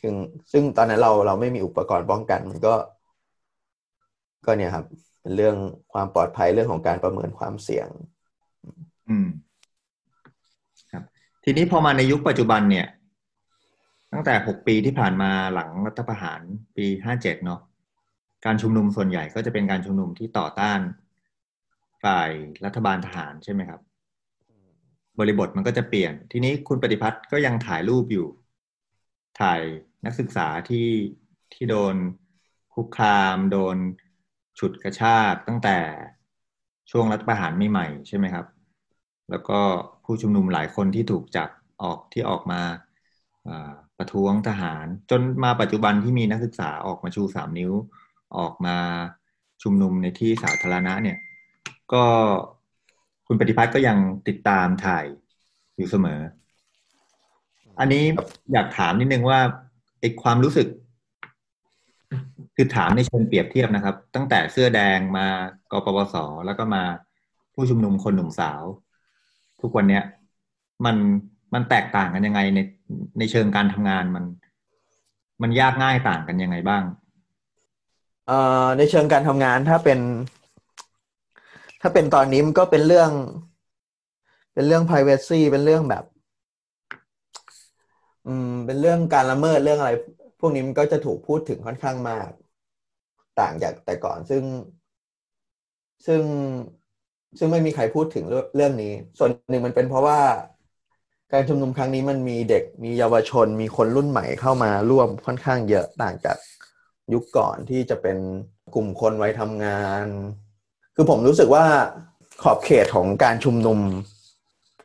[0.00, 0.14] ซึ่ง
[0.52, 2.74] ซึ่งตอนนั้นเราเราไม่มีอุปกรณ์ป้องกัน มันก็
[4.46, 4.86] ก็เนี่ยครับ
[5.20, 5.56] เป็นเรื่อง
[5.92, 7.88] ความปลอดภัยเรื่องของการประเมินความเสี่ยง
[9.08, 9.28] อืม
[10.92, 11.02] ครับ
[11.44, 12.86] ทีนี้พอมาในยุคปัจจุบันเนี่ย
[14.12, 16.40] ตั้งแต่หกปีที่ผ่านมาหลังรัฐประหาร
[16.76, 17.60] ปีห้าเจ็ดเนาะ
[18.44, 20.80] การชุมนุมส่วนใหญ่ก็จะเป็นการชุมนุมที่ต่อต้าน
[22.04, 22.30] ฝ่าย
[22.64, 23.80] รัฐบาลทหารใช่ไหมครับ
[25.18, 28.26] บริบทมันก็จะเปลี่ยน ทีนี้คุณปฏิพัฒน์ก็ยังถ่ายรูปอยู่
[29.40, 29.60] ถ่าย
[30.06, 30.88] นักศึกษาที่
[31.52, 31.96] ที่โดน
[32.74, 33.76] คุกคาม โดน
[34.58, 35.78] ฉุดกระชากตั้งแต่
[36.90, 38.46] ช่วงรัฐประหารใหม่ๆใช่ไหมครับ
[39.30, 39.60] แล้วก็
[40.04, 41.48] ผู้ชุมนุมหลายคนที่ถูกจับ
[41.82, 42.60] ออกที่ออกมา
[43.48, 47.72] อ่าประท้วงทหาร จนมาปัจจุบันที่มีนักศึกษาออกมาชูสามนิ้ว
[48.36, 48.76] ออกมา
[49.62, 51.18] ชุมนุมในที่สาธารณะเนี่ย
[51.92, 52.04] ก็
[53.26, 55.04] คุณปฏิพัฒน์ก็ยังติดตามถ่าย
[55.76, 56.20] อยู่เสมอ
[57.78, 58.04] อันนี้
[58.52, 59.40] อยากถามนิดนึงว่า
[60.00, 60.68] ไอ้ความรู้สึก
[62.56, 65.28] คือถามในเชิงเปรียบเทียบนะครับ ตั้งแต่เสื้อแดงมา
[65.72, 66.14] กปปส
[66.46, 66.82] แล้วก็มา
[67.54, 68.62] ผู้ชุมนุมคนหนุ่มสาว
[69.60, 70.04] ทุกวันเนี้ย
[70.84, 70.96] มัน
[71.54, 72.60] มันแตกต่างกันยังไงใน
[73.18, 74.24] ในเชิงการทำงานมัน
[75.42, 76.82] มันยากง่ายต่างกันยังไงบ้าง
[78.26, 80.00] เอ่อในเชิงการทำงานถ้าเป็น
[81.80, 83.10] ถ้าเป็นตอนนี้มันก็เป็นเรื่อง
[84.54, 86.04] เป็นเรื่อง privacy เป็นเรื่องแบบ
[88.26, 89.92] อืม เป็นเรื่องการละเมิดเรื่องอะไร
[90.40, 92.28] พวกนี้มันก็จะถูกพูดถึงค่อนข้างมาก
[93.40, 94.42] ต่างจากแต่ก่อนซึ่ง
[96.06, 96.22] ซึ่ง
[97.38, 100.20] ซึ่งไม่มีใครพูดถึงเรื่องเรื่องนี้ ส่วนหนึ่งมันเป็นเพราะว่า
[101.32, 106.36] การชุมนุมครั้งนี้มันมีเด็กมีเยาวชนมีคนรุ่นใหม่เข้ามาร่วมค่อนข้างเยอะต่างจาก
[107.14, 108.18] ยุคก่อนที่จะเป็น
[108.74, 110.06] กลุ่มคนไว้ทำงาน
[110.94, 111.64] คือผมรู้สึกว่า
[112.42, 113.80] ขอบเขตของการชุมนุม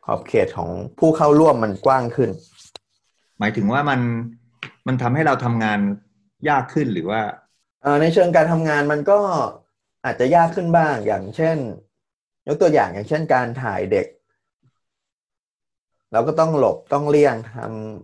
[0.05, 2.29] ขอบเขตของผู้เข้าร่วมมันกว้างขึ้น
[3.39, 4.01] หมายถึงว่ามัน
[4.87, 5.79] มันทำให้เราทำงาน
[6.49, 7.21] ยากขึ้นหรือว่า
[8.01, 9.19] ในเชิงการทำงานมันก็
[10.05, 11.57] อาจจะยากขึ้นบ้างอย่างเช่น
[12.47, 14.07] ยกตัวอย่างอย่างเช่นการถ่ายเด็ก
[16.11, 17.57] เราก็ต้องหลบต้องเลี่ยงท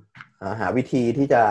[0.05, 1.43] ำหาวิธีที่จะ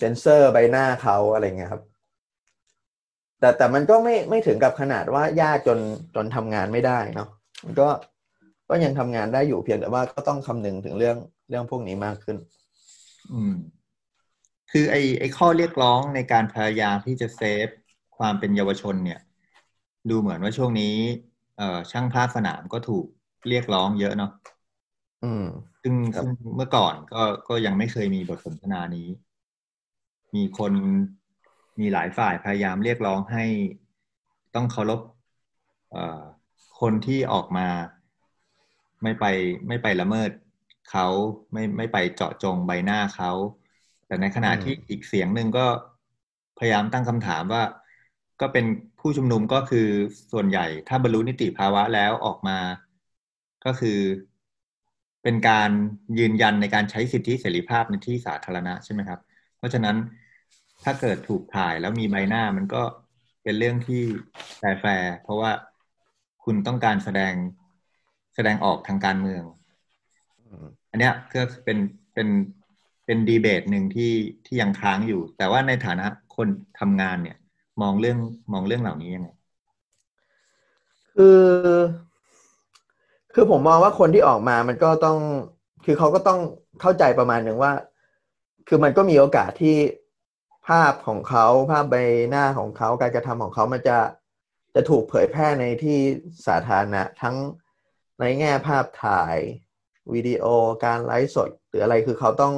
[0.00, 1.82] เซนเซอร์ใบหน้าเขาอะไรเงี้ยครับ
[3.40, 5.78] แต่แต่มันก็ไม่ไม่ถึงกับขนาดว่ายากจน
[6.14, 7.28] จนทำงานไม่ได้เนาะ
[7.64, 7.88] มันก็
[8.68, 11.16] ก็ยังทำงานได้อยู่เพียงแต่ว่าก็ต้องคำนึงถึงเรื่อง
[11.48, 12.36] เรื่องพวกนี้มากขึ้น
[13.32, 13.54] อืม
[14.70, 17.68] คือไอไอข้อเรียกร้องในการพยายามที่จะเซฟ
[18.18, 19.20] ความเป็นเยาวชนเนี่ย
[20.10, 20.94] ดูเหมือนว่าช่วงนี้
[21.56, 23.06] เอ่อช่างภาพสนามก็ถูก
[23.48, 24.30] เรียกร้องเยอะเนาะ
[25.22, 25.44] อืม
[25.82, 29.08] ซึ่งซึ่งเมื่อก่อนก็ก็ยังไม่เคยมีบทสนทนานี้
[30.36, 30.72] มีคน
[31.80, 33.44] มีหลายฝ่ายพยายามเรียกร้องให้
[34.54, 35.00] ต้องเคารพ
[35.90, 36.22] เอ่อ
[36.80, 37.68] คนที่ออกมา
[39.02, 39.24] ไม่ไป
[39.68, 40.30] ไม่ไปละเมิด
[40.90, 41.06] เขา
[41.52, 43.32] ไม่ไม่ไปเจาะจงใบหน้าเขา
[44.06, 45.66] แต่ในขณะที่อีกเสียงหนึ่งก็
[46.58, 47.62] พยายามตั้งคำถามว่า
[48.40, 48.66] ก็เป็น
[49.00, 49.88] ผู้ชุมนุมก็คือ
[50.32, 52.58] ส่วนใหญ่ ถ้าบรรลุนิติภาวะแล้วออกมา
[53.64, 53.98] ก็คือ
[55.22, 55.70] เป็นการ
[56.18, 59.20] ยืนยันในการใช้สิทธิเสรีภาพในที่สาธารณะใช่ไหมครับ
[59.58, 59.96] เพราะฉะนั้น
[60.84, 62.82] ถ้าเกิดถูกถ่ายแล้วมีใบหน้ามันก็
[63.42, 64.02] เป็นเรื่องที่
[64.58, 65.50] แฟร์เพราะว่า
[66.44, 67.34] คุณต้องการแสดง
[68.34, 69.42] แสดงออกทางการเมือง
[70.90, 71.78] อันเนี้ยก็เป็น
[72.14, 72.28] เป็น
[73.04, 74.12] เป็นดีเบตหนึ่งที่
[74.46, 76.48] ที่ยังค้างอยู่ แต่ว่าในฐานะคน
[76.80, 77.36] ทำงานเนี่ย
[77.82, 78.18] มองเรื่อง
[78.52, 79.30] มองเรื่องเหล่านี้ยังไง
[81.14, 81.40] คือ
[83.34, 85.18] คือผมมองว่าคนที่ออกมามันก็ต้อง
[85.84, 86.38] คือเขาก็ต้อง
[86.80, 87.72] เข้าใจประมาณหนึ่งว่า
[88.68, 89.76] คือมันก็มีโอกาสที่
[90.70, 91.96] ภาพของเขาภาพใบ
[92.30, 93.98] หน้าของเขาการกระทำของเขามันจะ
[94.74, 95.98] จะถูกเผยแพร่ในที่
[96.46, 97.36] สาธารณะทั้ง
[98.20, 99.36] ในแง่ภาพถ่าย
[100.12, 100.44] วิดีโอ
[100.84, 102.54] การไลฟ์สดหรืออะไรคือเขาต้อง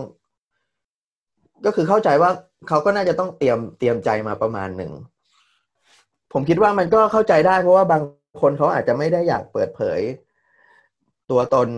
[1.64, 2.31] ก็คือเข้าใจว่า
[2.68, 4.92] เขาก็น่าจะต้องเตรียมเตรียมใจมาประมาณหนึ่ง
[6.33, 8.03] ผมคิดว่ามันก็เข้าใจได้เพราะว่าบาง
[8.40, 10.01] คนเขาอาจจะไม่ได้อยากเปิดเผย
[11.31, 11.68] ตัวตน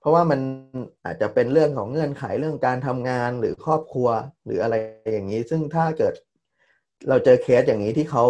[0.00, 0.40] เพราะว่ามัน
[1.04, 4.08] อาจจะเป็นเรื่องของเงื่อนไขเรื่องการทำงานหรือครอบครัว
[4.44, 4.74] หรืออะไร
[5.12, 6.14] อย่างนี้ ซึ่งถ้าเกิด
[7.08, 8.24] เราเจอเคสอย่างนี้ที่เขา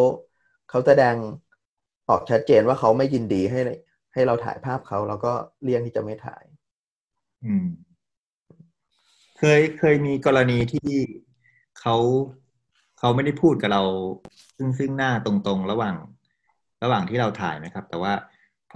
[0.71, 1.15] เขาแสดง
[2.09, 3.61] ออกชัดเจนว่าเขาไม่ยินดีให้
[4.13, 6.45] ให้เราถ่ายภาพเขาแล้วก็เลี่ยงที่จะไม่ถ่าย
[7.45, 7.67] อืม
[9.39, 10.91] เคยเคยมีกรณีที่
[11.81, 11.97] เขา
[12.99, 13.83] เขาไม่ได้พูดกับเรา
[14.57, 15.97] ซึ่งซึ่งหน้าตรงๆ ระหว่าง
[16.83, 18.13] ระหว่างที่เราถ่ายนะครับ แต่ว่า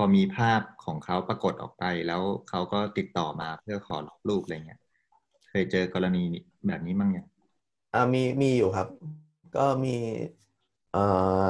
[0.03, 3.97] อมีภาพของเขาปรากฏออกไป แล้วเขาก็ติดต่อมาเพื่อขอ
[4.29, 4.81] รูปอะไรเงี้ย
[5.49, 6.25] เคยเจอกรณี
[6.67, 7.27] แบบนี้มั้งยัง
[7.95, 8.89] อ่ามีมีอยู่ครับ
[9.57, 9.97] ก็มี
[10.93, 11.05] เอ่
[11.47, 11.49] อ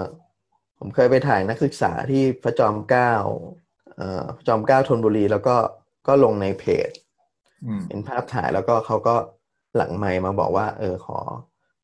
[0.79, 3.13] ผมเคยไปถ่ายนักศึกษาที่พระจอมเกล้า
[3.97, 5.57] เอ่อพระจอมเกล้าธนบุรี แล้วก็
[6.07, 6.91] ก็ลงในเพจ
[7.89, 9.15] เป็นภาพถ่ายแล้วก็เขาก็
[9.77, 11.19] หลังไมมาบอกว่า เออขอ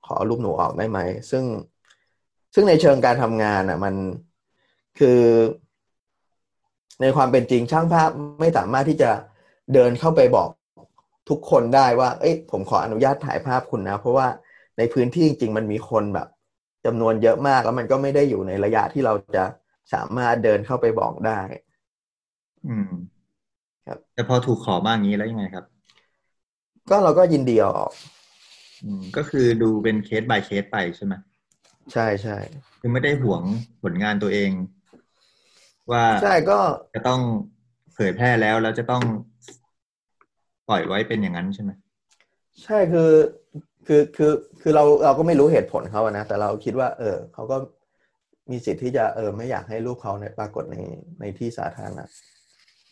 [0.06, 0.98] ขอรูปหนูออกได้ไหม
[1.30, 1.44] ซึ่ง
[2.54, 3.94] ซึ่งในเชิงการทำงานอะ มัน
[4.98, 5.20] คือ
[7.00, 9.10] ในความเป็นจริงช่างภาพไม่สามารถที่จะ
[9.74, 10.48] เดินเข้าไปบอก
[11.28, 14.26] ทุกคนได้ว่า เอ้ย ผมขออนุญาตถ่ายภาพคุณนะ เพราะว่า
[14.78, 16.28] ในพื้นที่จริง ๆ มันมีคนแบบ
[16.86, 19.44] จำนวนเยอะมากแล้วมันก็ไม่ได้อยู่ในระยะที่เราจะ
[19.92, 21.40] สามารถเดินเข้าไปบอกได้
[22.66, 22.90] อืม
[23.86, 25.64] ครับแต่พอถูกขอมาอย่างนี้แล้วยังไงครับ
[26.90, 27.90] ก็เราก็ยินดีออก
[28.84, 31.14] อืมก็คือดูเป็นเคส by เคสไปใช่ไหม
[31.92, 32.38] ใช่ใช่
[32.80, 33.42] คือไม่ได้ห่วง
[33.82, 34.50] ผลงานตัวเอง
[35.92, 36.58] ว่าใช่ก็
[36.94, 37.20] จะต้อง
[37.94, 39.02] เผยแพร่แล้วแล้วจะต้อง
[40.68, 41.70] ปล่อยไว้เป็นอย่างนั้นใช่ไหม
[42.64, 43.10] ใช่คือ
[43.86, 47.56] คือคือคือเราเราก็ไม่รู้เหตุผลเขานะแต่เราคิดว่า เออเขาก็
[48.50, 50.76] มีสิทธิ์ที่จะเออ ไม่อยากให้รูปเขาในปรากฏใน
[51.20, 52.04] ในที่สาธารณะ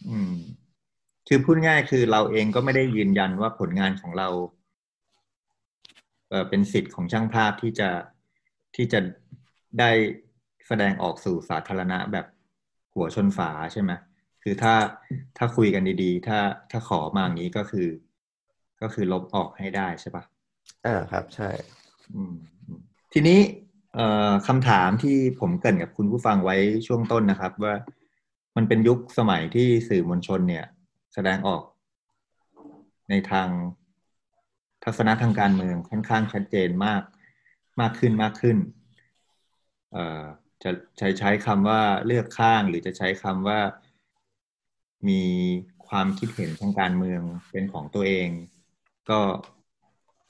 [0.09, 0.35] อืม
[1.29, 4.29] คือพูดง่ายคือเราเองก็ไม่ได้ยืนยันว่าผลงานของเรา
[6.29, 7.89] เออเป็นสิทธิ์ของช่างภาพที่จะ
[8.77, 9.01] ที่จะ
[9.81, 9.91] ได้
[10.67, 12.27] แสดงออกสู่สาธารณะแบบ
[12.97, 13.93] หัวชนฝาใช่ไหม
[14.43, 14.75] คือถ้า
[15.37, 16.39] ถ้าคุยกันดีๆ ถ้า
[16.71, 17.89] ถ้าขอมาอย่างนี้ก็คือ
[18.81, 20.25] ก็คือลบออกให้ได้ใช่ปะ
[20.87, 21.51] อ่าครับใช่
[23.13, 23.39] ทีนี้
[23.95, 26.57] เอ่อคำถามที่ผมเกินกับคุณผู้ฟังไว้
[26.87, 27.75] ช่วงต้นนะครับ ว่า
[28.57, 30.65] มันเป็นยุคสมัยที่สื่อมวลชนเนี่ย
[31.15, 31.63] แสดงออก
[33.11, 33.49] ในทาง
[34.85, 37.03] ทัศนะทางการเมืองค่อนข้างชัดเจนมาก
[37.81, 38.57] มากขึ้นมากขึ้น
[39.93, 40.25] เอ่อ
[40.65, 43.61] จะใช้ใช้คำว่าเลือกข้างหรือจะใช้คำว่า
[45.09, 45.23] มี
[45.89, 48.29] ความคิดเห็นทางการเมืองเป็นของตัวเอง
[49.11, 49.21] ก็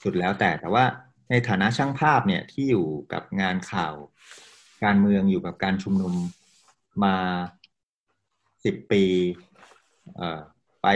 [0.02, 0.84] สุดแล้วแต่แต่ว่า
[1.30, 3.94] ในฐานะช่างภาพเนี่ยที่อยู่กับงานข่าว
[4.84, 6.14] การเมืองอยู่กับการชุมนุม
[7.04, 7.16] มา
[8.64, 9.04] สิบปี
[10.82, 10.86] ไป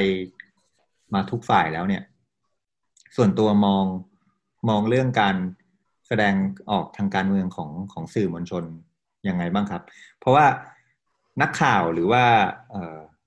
[1.14, 2.03] มาทุกฝ่ายแล้วเนี่ย
[3.16, 3.85] ส่วนตัวมอง
[4.69, 5.37] มองเรื่องการ
[6.07, 6.35] แสดง
[6.71, 8.64] ออกทางการเมืองของของสื่อมวลชน
[9.29, 9.83] ยังไงบ้างครับ
[10.19, 10.47] เพราะว่า
[11.43, 12.25] นักข่าวหรือว่า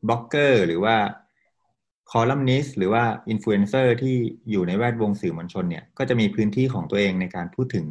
[0.07, 0.95] บล็อกเกอร์ หรือว่า
[2.11, 4.15] คอลัมนิสต์หรือว่าอินฟลูเอนเซอร์ที่
[4.51, 7.85] อยู่ในแวดวงสื่อมวลชนเนี่ยก็จะมีพื้นที่ของตัวเองในการพูดถึง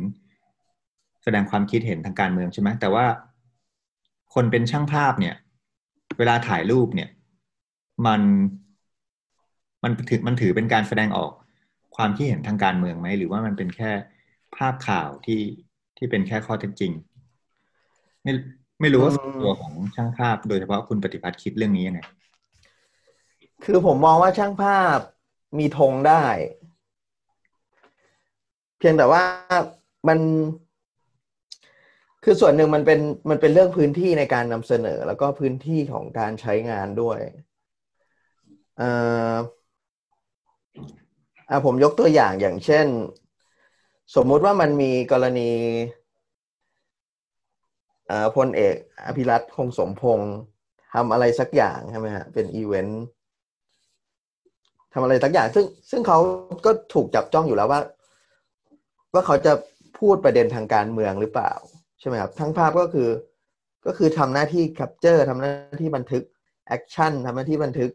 [1.22, 3.06] แสดงความคิดเห็นทางการเมืองใช่ไหมแต่ว่า
[4.34, 5.34] คนเป็นช่างภาพเนี่ย
[6.18, 7.08] เวลาถ่ายรูปเนี่ย
[8.06, 8.20] มัน
[9.82, 11.32] มันถือมันถือเป็นการแสดงออก
[11.96, 13.90] ความคิดเห็นทางการเมืองไหม หรือว่ามันเป็นแค่
[14.56, 15.42] ภาพข่าวที่
[15.96, 16.92] ที่เป็นแค่ข้อเท็จจริง
[18.22, 18.32] ไม่
[18.80, 22.00] ไม่รู้ว่าตัวของช่างภาพ โดยเฉพาะคุณปฏิพัฒน์คิดเรื่องนี้ยังไง
[23.64, 24.98] คือผมมองว่าช่างภาพ
[25.58, 26.24] มีธงได้
[28.78, 29.22] เพียงแต่ว่า
[30.08, 30.18] มัน
[32.24, 37.18] คือส่วนหนึ่งมันเป็นมันเป็นเรื่องพื้นที่ในการนำเสนอ แล้วก็พื้นที่ของการใช้งานด้วย
[38.78, 38.90] เอ่
[39.32, 39.34] อ
[41.48, 42.86] อ่าผมยกตัวอย่างอย่างเช่น
[44.16, 45.50] สมมุติว่ามันมีกรณี
[48.36, 48.74] พลเอก
[49.06, 50.32] อภิรัชต์คงสมพงษ์
[50.94, 53.02] ทำอะไรสักอย่างใช่ไหมฮะเป็นอีเวนต์
[54.92, 56.18] ทำอะไรสักอย่าง ซึ่งซึ่งเขา
[56.66, 57.80] ก็ถูกจับจ้องอยู่แล้วว่า
[59.14, 59.52] ว่าเขาจะ
[59.98, 61.52] พูดประเด็นทางการเมืองหรือเปล่า
[62.00, 63.08] ใช่ไหมครับ ช่างภาพก็คือ
[63.86, 66.22] ก็คือทำหน้าที่ capture ทำหน้าที่บันทึก
[66.66, 67.90] action ทำหน้าที่บันทึก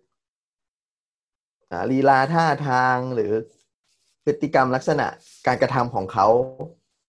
[1.92, 3.32] ลีลาท่าทางหรือ
[4.26, 5.08] พฤติกรรมลักษณะ
[5.48, 6.28] การกระทำของเขา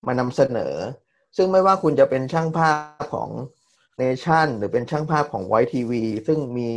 [0.06, 0.74] มานำเสนอ
[1.38, 2.70] ซึ่งไม่ว่าคุณจะเป็นช่างภา
[3.00, 3.30] พของ
[3.98, 6.70] เนชั่นหรือเป็นช่างภาพของไวทีวีซึ่งมี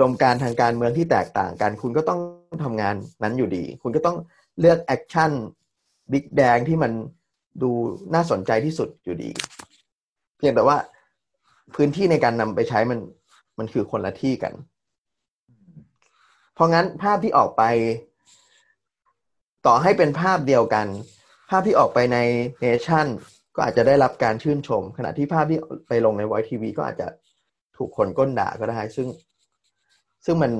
[0.00, 2.20] อุดมการณ์ทางการเมืองที่แตกต่างกัน คุณก็ต้อง
[2.64, 4.16] ทำงานนั้นอยู่ดี คุณก็ต้อง
[4.60, 5.30] เลือก action
[6.12, 6.92] บิ๊กแดงที่มัน
[7.62, 7.70] ดู
[8.14, 9.30] น่าสนใจที่สุดอยู่ดี
[10.38, 10.76] เพียงแต่ว่า
[11.74, 12.98] พื้นที่ในการนำไปใช้มัน
[13.58, 14.52] มันคือคนละที่กัน
[16.54, 17.62] เพราะงั้นภาพที่ออกไป
[19.66, 20.86] ต่อให้เป็นภาพเดียวกัน
[21.48, 22.18] ภาพที่ออกไปใน
[22.60, 23.06] เนชั่น
[23.54, 27.08] ก็อาจจะได้รับการชื่นชม ขณะที่ภาพที่ไปลงในไวทีวีก็อาจจะ
[27.76, 29.08] ถูกคนก้นด่าก็ได้ ซึ่ง
[30.24, 30.52] ซึ่งมัน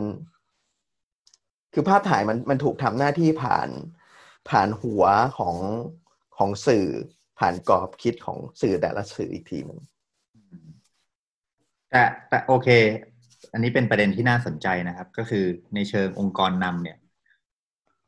[1.72, 3.68] คือภาพถ่ายมันมันถูกทำหน้าที่ผ่าน
[4.50, 5.04] ผ่านหัว
[5.38, 5.56] ของ
[6.36, 6.86] ของสื่อ
[7.38, 9.80] ผ่านกรอบคิดของสื่อแต่ละสื่ออีกทีหนึ่ง
[11.90, 12.68] แต่แต่โอเค
[13.52, 16.98] อันนี้เป็นประเด็นที่น่าสนใจนะครับ ก็คือในเชิงองค์กรนำเนี่ย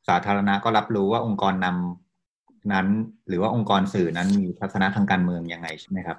[0.08, 2.09] สาธารณะก็รับรู้ว่าองค์กรนำ
[2.72, 2.86] นั้น
[3.28, 6.18] หรือว่าองค์กรสื่อนั้นมีทัศนะทางการเมืองยังไงใช่ไหมครับ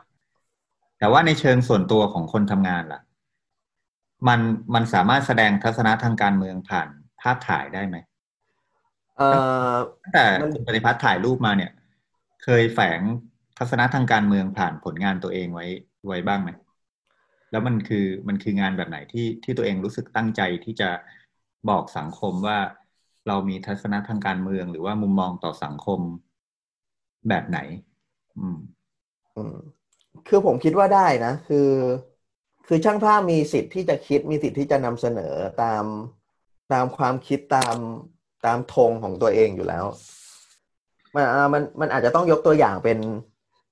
[1.00, 3.02] แต่ว่าในเชิงส่วนตัวของคนทำงานล่ะ
[4.28, 4.40] มัน
[4.74, 6.88] มันสามารถแสดงทัศนะทางการเมืองผ่าน
[7.22, 7.98] ภาพถ่ายได้ไหม
[9.18, 9.30] เอ่
[9.72, 9.74] อ
[10.14, 11.72] แต่คุณปฏิพัฒน์ถ่ายรูปมาเนี่ย
[12.44, 13.00] เคยแฝง
[13.58, 15.66] ทัศนะทางการเมืองผ่านผลงานตัวเองไว้
[16.08, 16.50] ไว้บ้างไหม
[17.52, 20.90] แล้วมันคือมันคืองานแบบไหนที่ที่ตัวเองรู้สึกตั้งใจที่จะ
[21.70, 22.58] บอกสังคมว่า
[23.28, 26.00] เรามีทัศนะทางการเมือง หรือว่ามุมมองต่อสังคม
[27.30, 27.60] แบบไหน
[28.40, 28.58] อืม
[29.38, 29.56] อืม
[30.28, 31.70] คือผมคิดว่าได้นะ คือ
[32.68, 35.84] คือช่างภาพมีสิทธิ์ที่จะคิดมีสิทธิ์ที่จะนำเสนอตาม
[36.74, 37.76] ตามความคิดตาม
[38.46, 39.86] ตามธงของตัวเองอยู่แล้ว
[41.16, 43.00] มันมันมันอาจจะต้องยกตัวอย่างเป็น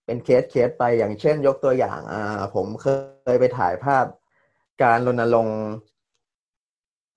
[0.06, 2.88] เป็นเคสเคสไปอย่างเช่น ยกตัวอย่างอ่าผมเค
[3.34, 4.06] ยไปถ่ายภาพ
[4.84, 5.60] การรณรงค์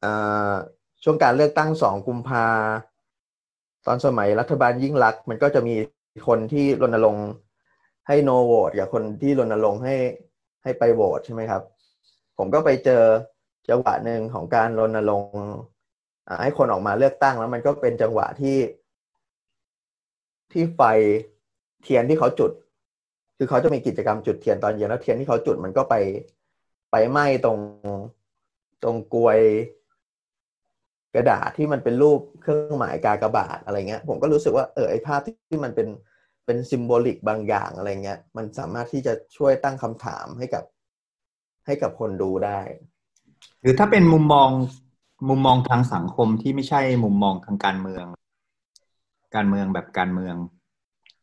[0.05, 0.53] อ่า
[1.03, 2.47] ช่วงการเลือกตั้งสองกุมภา
[3.87, 5.75] ตอนสมัยรัฐบาลยิ่งรัก มันก็จะมี
[6.27, 7.29] คนที่รณรงค์
[8.09, 9.97] ให้โนโหวตกับคนที่รณรงค์ให้
[10.63, 11.63] ให้ไปโหวตใช่ไหมครับ
[12.39, 13.03] ผมก็ไปเจอ
[13.71, 15.45] จังหวะหนึ่งของการรณรงค์
[16.43, 18.59] ให้คนออกมาเลือกตั้งแล้วมันก็เป็นจังหวะที่
[20.53, 20.83] ที่ไฟ
[21.83, 22.53] เทียนที่เขาจุด
[23.37, 25.95] คือเขาจะมีกิจกรรมจุดเทียนตอนเย็นแล้วเทียนที่เขาจุดมันก็ไป
[26.91, 27.59] ไปไหม้ตรง
[28.83, 29.39] ตรงกลวย
[31.15, 35.89] กระดาษที่มันเป็นรูปเครื่องหมายกากบาทอะไรเงี้ยผมก็รู้สึกว่าเออไอภาพที่มันเป็น
[36.47, 40.65] เป็นซิมโบลิกบางอย่างอะไรเงี้ย มันสามารถที่จะช่วยตั้งคำถามให้กับ
[41.67, 42.61] ให้กับคนดูได้
[43.61, 44.51] หรือถ้าเป็นมุมมอง
[45.29, 48.07] มุมมองทางสังคมที่ไม่ใช่มุมมองทางการเมือง
[49.35, 50.37] การเมืองแบบการเมือง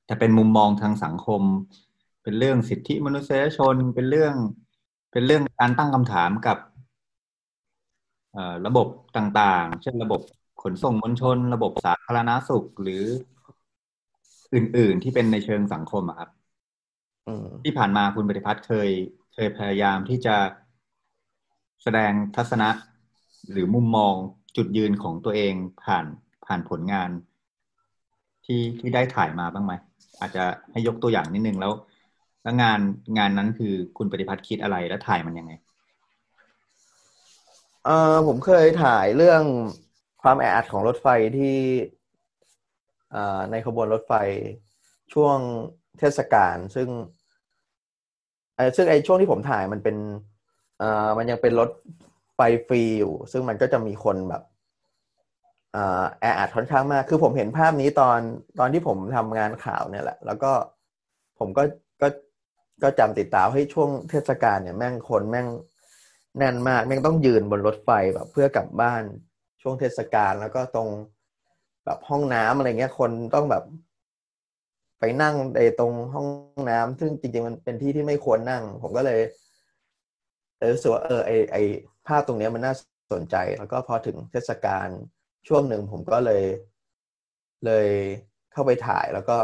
[0.06, 1.41] แต่เป็นมุมมองทางสังคม
[2.23, 4.36] เป็นเรื่องสิทธิมนุษยชน เป็นเรื่อง
[5.12, 6.58] เป็นเรื่องการตั้งคำถามกับ
[8.68, 8.88] ระบบ
[9.18, 10.22] ต่างๆ เช่นระบบ
[10.62, 13.04] ขนส่งมวลชน ระบบสาธารณาสุขหรือ
[14.54, 16.30] อื่น ๆ ที่เป็นในเชิงสังคมอะครับ
[17.63, 18.89] ที่ผ่านมาคุณปฏิพัฒน์เคย
[19.34, 20.36] เคยพยายามที่จะ
[21.84, 22.70] แสดงทัศนะ
[23.52, 24.13] หรือมุมมอง
[24.58, 26.06] จุดยืนของตัวเองผ่าน
[26.46, 27.10] ผ่านผลงาน
[28.46, 29.74] ที่ที่ได้ถ่ายมาบ้างไหม
[30.20, 31.74] อาจจะให้ยกตัวอย่างนิดนึงแล้ว
[32.44, 32.80] แล้วงาน
[33.18, 35.52] งานนั้นคือคุณปฏิพัฒน์คิดอะไรแล้วถ่ายมันยังไง
[37.89, 39.43] เออผมเคยถ่ายเรื่อง
[40.21, 41.58] ความแออัดของรถไฟที่
[43.52, 44.13] ในขบวนรถไฟ
[45.13, 45.38] ช่วง
[45.99, 46.89] เทศกาลซึ่ง
[48.75, 49.95] ซึ่งไอ้ช่วงที่ผมถ่ายมันเป็น
[50.80, 51.69] เอ่อมันยังเป็นรถ
[52.36, 54.41] ไฟฟรีอยู่ ซึ่งมันก็จะมีคนแบบ
[56.19, 58.19] แออัดค่อนข้างมาก คือผมเห็นภาพนี้ตอน
[58.60, 60.52] ตอนที่ผมทำงานข่าวเนี่ยแหละ แล้วก็
[61.39, 61.63] ผมก็
[62.02, 62.08] ก็
[62.84, 65.47] ก็จำติดตามให้ช่วงเทศกาลเนี่ยแม่งคนแม่ง
[66.38, 69.04] แน่นมากแม่งต้องยืนบนรถไฟแบบเพื่อกลับบ้าน
[69.62, 70.89] ช่วงเทศกาลแล้วก็ตรง
[71.86, 73.63] แบบห้องน้ำอะไรเงี้ยคนต้องแบบ
[75.00, 76.28] ไปนั่งในตรงห้อง
[76.70, 79.20] น้ำซึ่งจริง ๆ มันเป็นที่ที่ไม่ควรนั่ง ผมก็เลย
[80.60, 81.58] เออสึกว่าเออไอไอ
[82.08, 82.74] ภาพตรงเนี้ยมันน่า
[83.13, 84.88] สนใจ แล้วก็พอถึงเทศกาล
[85.48, 86.44] ช่วงหนึ่งผมก็เลย
[87.65, 87.88] เลย
[88.52, 89.38] เข้าไปถ่ายแล้วก็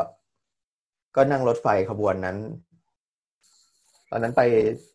[1.15, 2.38] ก็นั่งรถไฟขบวนนั้น
[4.15, 4.43] อนนั้นไป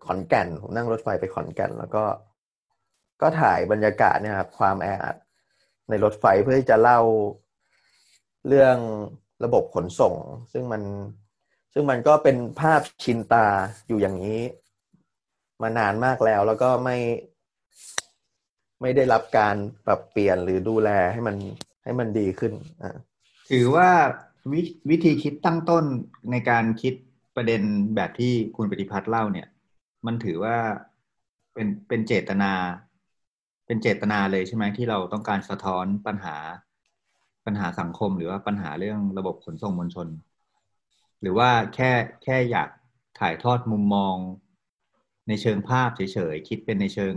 [0.05, 2.05] ขอนแก่นผมนั่งรถไฟไปขอนแก่น แล้วก็
[3.23, 5.17] ก็ถ่ายบรรยากาศเนี่ยครับความแออัด
[5.89, 7.01] ในรถไฟเพื่อที่จะเล่า
[8.49, 8.77] เรื่อง
[9.45, 10.15] ระบบขนส่ง
[10.53, 10.83] ซึ่งมัน
[11.73, 13.47] ซึ่งมันก็เป็นภาพชินตา
[13.87, 14.41] อยู่อย่างนี้
[15.63, 16.97] มานานมากแล้ว แล้วก็ไม่
[18.81, 19.57] ไม่ได้รับการ
[19.87, 21.37] ปรับเปลี่ยนหรือดูแลให้มัน
[21.85, 22.53] ให้มันดีขึ้น
[22.83, 22.97] อ่า
[23.51, 23.89] ถือว่า
[24.53, 24.55] ว
[24.91, 25.85] วิธีคิดตั้งต้น
[26.31, 26.95] ในการคิด
[27.43, 27.65] ประเด็น
[27.97, 29.49] แบบที่คุณปฏิพัฒน์เล่าเนี่ย
[30.07, 30.57] มันถือว่า
[31.55, 32.53] เป็นเป็นเจตนา
[33.67, 36.37] เป็นเจตนาเลยใช่ไหมที่เราต้องการสะท้อนปัญหา
[37.47, 40.09] ปัญหาสังคมหรือว่าปัญหาเรื่องระบบขนส่งมวลชน
[41.21, 41.91] หรือว่าแค่
[42.25, 42.69] แค่อยาก
[43.21, 44.17] ถ่ายทอดมุมมอง
[45.29, 47.15] ในเชิงภาพเฉยๆคิดเป็นในเชิง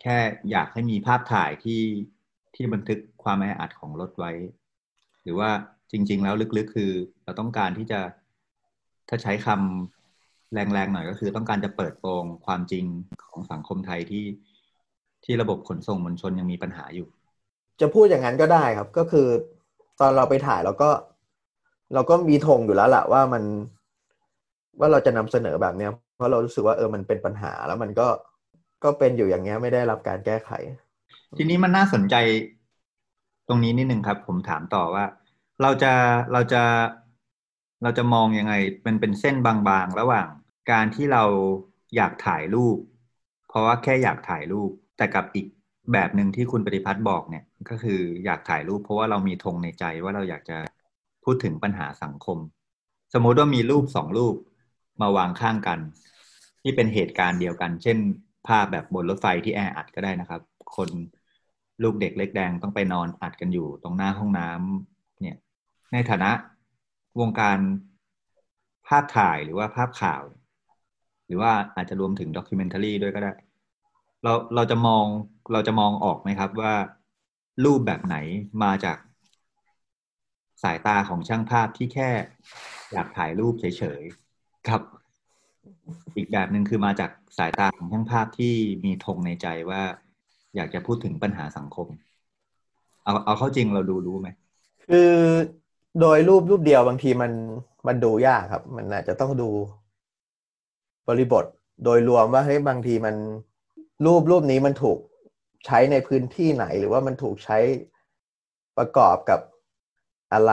[0.00, 0.16] แค่
[0.50, 1.82] อยากให้มีภาพถ่ายที่
[2.54, 4.32] ที่บันทึกความแออัดของรถไว้
[5.22, 5.50] หรือว่า
[5.92, 6.92] จริง ๆ แล้วลึกๆ คือ
[7.24, 8.00] เราต้องการที่จะ
[9.08, 12.84] ถ้าใช้คำแรงๆหน่อยก็คือต้องการจะเปิดโปงความจริง
[13.24, 14.24] ของสังคมไทยที่
[15.24, 17.08] ที่ระบบขนส่งมวลชนยังมีปัญหาอยู่
[17.80, 19.26] จะพูดอย่างนั้นก็ได้ครับ ก็คือ
[20.00, 20.90] ตอนเราไปถ่ายเราก็
[21.94, 23.42] เราก็มีธงอยู่แล้วแหละว่ามัน
[24.80, 28.08] ว่าเราจะนำเสนอแบบเนี้ยเพราะเรารู้สึกว่าเออมันเป็นปัญหาแล้วมันก็
[28.84, 30.50] ก็เป็นอยู่อย่างเงี้ยไม่ได้รับการแก้ไข
[31.38, 32.14] ทีนี้มันน่าสนใจ
[33.48, 35.04] ตรงนี้นิดนึงครับ ผมถามต่อว่า
[35.62, 35.92] เราจะ
[36.32, 36.62] เราจะ
[37.86, 40.28] เราจะมองยังไงเป็นเป็นเส้นบางๆ ระหว่าง
[40.70, 41.24] การที่เรา
[41.96, 42.78] อยากถ่ายรูป
[43.48, 45.46] เพราะว่าแค่อยากถ่ายรูป แต่กับอีก
[45.92, 50.58] แบบหนึ่งที่คุณปฏิพัฒน์บอกเนี่ย ก็คืออยากถ่ายรูป เพราะว่าเรามีธงในใจว่าเราอยากจะ
[51.24, 52.38] พูดถึงปัญหาสังคม
[53.14, 54.34] สมมติว่ามีรูปสองรูป
[55.00, 55.80] มาวางข้างกัน
[56.62, 57.98] ที่เป็นเหตุการณ์เดียวกัน เช่น
[58.48, 60.42] ภาพแบบบนรถไฟที่แออัดก็ได้นะครับ
[60.76, 60.88] คน
[61.82, 65.36] ลูกเด็กเล็กแดงต้องไปนอนอัดกันอยู่ตรงหน้าห้องน้ำเนี่ย
[65.92, 66.30] ในฐานะ
[67.20, 67.58] วงการ
[68.88, 70.22] ภาพถ่ายหรือว่าภาพข่าว
[71.26, 73.32] หรือว่าอาจจะรวมถึงด็อกิเมนทารีด้วยก็ได้
[74.22, 75.04] เราเราจะมอง
[75.52, 76.74] เราจะมองออกไหมครับว่า
[77.64, 78.16] รูปแบบไหน
[78.62, 78.98] มาจาก
[80.62, 82.10] สายตาของช่างภาพที่แค่
[82.92, 84.82] อยากถ่ายรูปเฉยๆครับ
[86.16, 89.82] อีกแบบหนึ่งคือมาจากสายตาของช่างภาพที่มีธงในใจว่า
[90.56, 91.88] อยากจะพูดถึงปัญหาสังคม
[93.04, 94.28] เอาเอาเข้าจริงเราดูรู้ไหม
[94.88, 95.12] คือ
[96.00, 97.32] โดยรูปรูปเดียวบางทีมัน
[97.86, 99.48] มันดูยากครับ มันอาจจะต้องดู
[101.08, 101.44] บริบท
[101.84, 103.16] โดยรวมว่าเฮ้ยบางทีมัน
[104.06, 104.98] รูปรูปนี้มันถูก
[105.66, 107.58] ใช้ในพื้นที่ไหน หรือว่ามันถูกใช้
[108.78, 109.40] ประกอบกับ
[110.32, 110.52] อะไร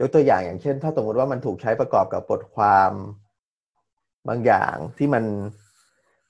[0.00, 2.92] ยกตัวอย่างอย่างเช่น ถ้าสมมติว่ามันถูกใช้ประกอบกับบทความ
[4.28, 5.24] บางอย่างที่มัน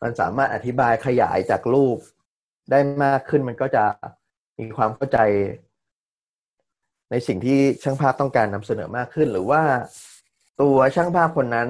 [0.03, 1.99] มันสามารถอธิบายขยายจากรูป
[2.71, 3.85] ได้มากขึ้นมันก็จะ
[4.59, 5.19] มีความเข้าใจ
[7.11, 9.62] ในสิ่งที่ช่างภาพต้องการนำเสนอมากขึ้น หรือว่า
[10.61, 11.68] ตัวช่างภาพคนนั้น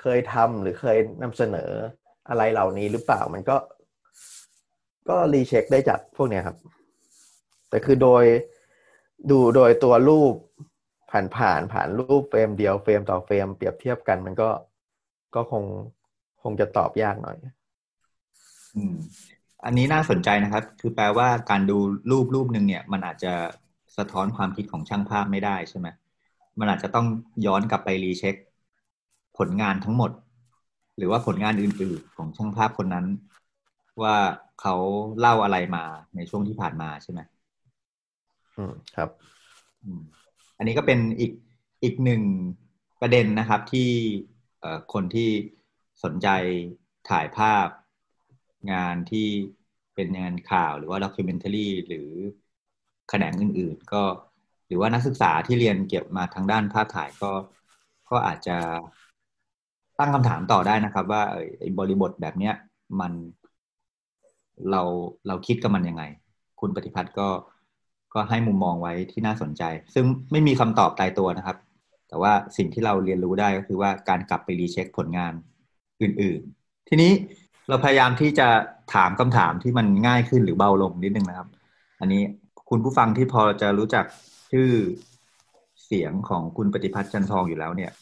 [0.00, 1.70] เคยทำหรือเคยนำเสนอ
[2.28, 3.56] อะไรเหล่านี้หรือเปล่ามันก็
[5.08, 6.56] ก็ recheck ได้จากพวกเนี้ยครับ
[7.68, 8.24] แต่คือโดย
[9.30, 10.34] ดูโดยตัวรูป
[11.10, 14.48] ผ่านผ่านผ่านรูปเฟรมเดียวเฟรมต่อเฟรมเปรียบเทียบกัน มันก็
[15.34, 15.64] ก็คง
[16.42, 17.36] คงจะตอบยากหน่อย
[18.76, 18.96] อืม
[19.64, 21.78] อันนี้น่าสนใจนะครับ คือแปลว่าการดู
[22.10, 23.32] รูปรูปหนึ่งเนี่ย มันอาจจะ
[23.98, 25.88] สะท้อนความคิดของช่างภาพไม่ได้ใช่ไหม
[26.58, 27.06] มันอาจจะต้อง
[27.46, 28.34] ย้อนกลับไปรีเช็ค
[29.38, 30.10] ผลงานทั้งหมด
[30.96, 33.06] หรือว่าผลงานอื่นๆ ของช่างภาพคนนั้น
[34.02, 34.16] ว่า
[34.60, 34.74] เขา
[35.18, 35.84] เล่าอะไรมา
[36.16, 37.20] ในช่วงที่ผ่านมาใช่ไหม
[38.56, 39.10] อืมครับ
[39.84, 40.00] อืม
[40.58, 41.32] อันนี้ก็เป็นอีก
[41.84, 42.22] อีกหนึ่ง
[43.00, 43.90] ประเด็นนะครับที่
[44.92, 45.30] คนที่
[46.04, 46.28] สนใจ
[47.10, 47.68] ถ่ายภาพ
[48.72, 49.28] งานที่
[49.94, 52.10] เป็นงานข่าวหรือว่าด็อกิเมนทารีหรือ
[53.08, 54.02] แขนงอื่น ๆ ก็
[54.66, 57.32] หรือว่านักศึกษาที่เรียนเก็บมาทางด้านภาพถ่ายก็
[58.10, 58.56] ก็อาจจะ
[59.98, 61.22] ตั้งคำถามต่อได้นะครับ ว่า
[61.60, 62.54] ไอ้บริบทแบบเนี้ย
[63.00, 63.12] มัน
[64.70, 64.82] เรา
[65.26, 66.02] เราคิดกับมันยังไง
[66.60, 67.28] คุณปฏิพัฒน์ก็
[68.14, 69.62] ก็ให้มุมมองไว้ที่น่าสนใจ
[69.94, 71.56] ซึ่งไม่มีคำตอบตายตัวนะครับ
[72.08, 75.32] แต่ว่าสิ่งที่เราเรียนรู้ได้ก็คือว่าการกลับไปรีเช็คผลงาน
[76.02, 77.12] อื่น ๆ ทีนี้
[77.68, 78.48] เราพยายามที่จะ
[78.94, 81.48] ถามคำถามที่มันง่ายขึ้นหรือเบาลงนิดนึงนะครับ
[82.00, 82.22] อันนี้
[82.70, 84.04] คุณผู้ฟังที่พอจะรู้จัก
[84.52, 84.70] ชื่อ
[85.84, 87.92] เสียงของคุณปฏิพัฒน์จันทองอยู่แล้วเนี่ย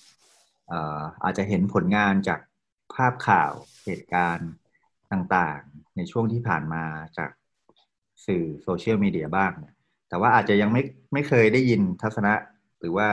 [1.24, 2.40] อาจจะเห็นผลงานจาก
[2.94, 3.52] ภาพข่าว
[3.84, 4.50] เหตุการณ์
[5.12, 6.84] ต่างๆ ในช่วงที่ผ่านมา
[7.18, 7.30] จาก
[8.26, 9.52] สื่อโซเชียลมีเดียบ้าง
[10.08, 12.34] แต่ว่าอาจจะยังไม่ไม่เคยได้ยินทัศนะ
[12.80, 13.08] หรือว่า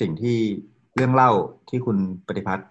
[0.00, 0.38] สิ่งที่
[0.94, 1.32] เรื่องเล่า
[1.68, 2.68] ที่คุณปฏิพัฒน์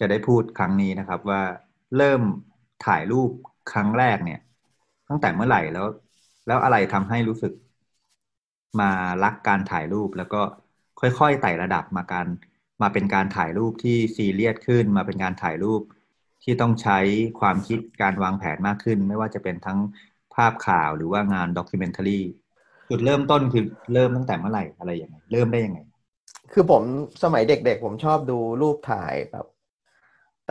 [0.00, 1.42] จะได้พูดครั้งนี้นะครับว่า
[1.96, 2.22] เริ่ม
[2.86, 3.30] ถ่ายรูป
[3.72, 4.40] ครั้งแรกเนี่ย
[5.14, 5.86] ตั้งแต่เมื่อไหร่แล้ว
[6.46, 7.52] แล้วอะไรทำให้รู้สึก
[8.80, 8.90] มา
[9.24, 10.40] รักการถ่ายรูปแล้วก็
[11.00, 12.26] ค่อยๆไต่ระดับมาการ
[12.82, 15.82] มาเป็นการถ่ายรูปที่ซีเรียสขึ้น มาเป็นการถ่ายรูป
[16.42, 16.98] ที่ต้องใช้
[17.40, 19.78] ความคิดการวางแผนมากขึ้น ไม่ว่าจะเป็นทั้ง
[20.34, 22.20] ภาพข่าวหรือว่างานด็อกิเมนทารี
[22.90, 25.78] จุดเริ่มต้นคือเริ่มตั้งแต่เมื่อไหร่อะไรยังไงเริ่มได้ยังไง
[26.52, 26.82] คือผม
[27.22, 29.46] สมัยเด็กๆ ผมชอบดูรูปถ่ายแบบ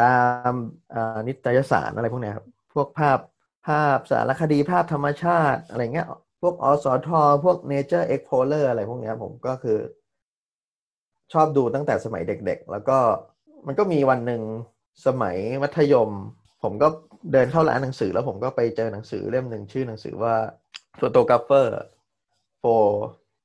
[0.01, 0.15] ตา
[0.51, 0.53] ม
[1.27, 3.19] นิตยสารอะไรพวกนี้ครับ พวกภาพ
[3.67, 6.07] ภาพสารคดีภาพธรรมชาติ อะไรเงี้ย
[6.41, 7.09] พวกอสท
[7.43, 9.79] พวก Nature Explorer อะไรพวกเนี้ย ผมก็คือ
[11.33, 12.97] ชอบดูตั้งแต่สมัยเด็กๆ แล้วก็
[13.67, 14.41] มันก็มีวันหนึ่ง
[15.07, 16.09] สมัยมัธยม
[16.63, 16.87] ผมก็
[17.31, 20.35] เดินเข้าร้านหนังสือแล้วผมก็ไปเจอหนังสือเล่มหนึ่งชื่อหนังสือว่า
[20.99, 21.67] photographer
[22.61, 22.85] for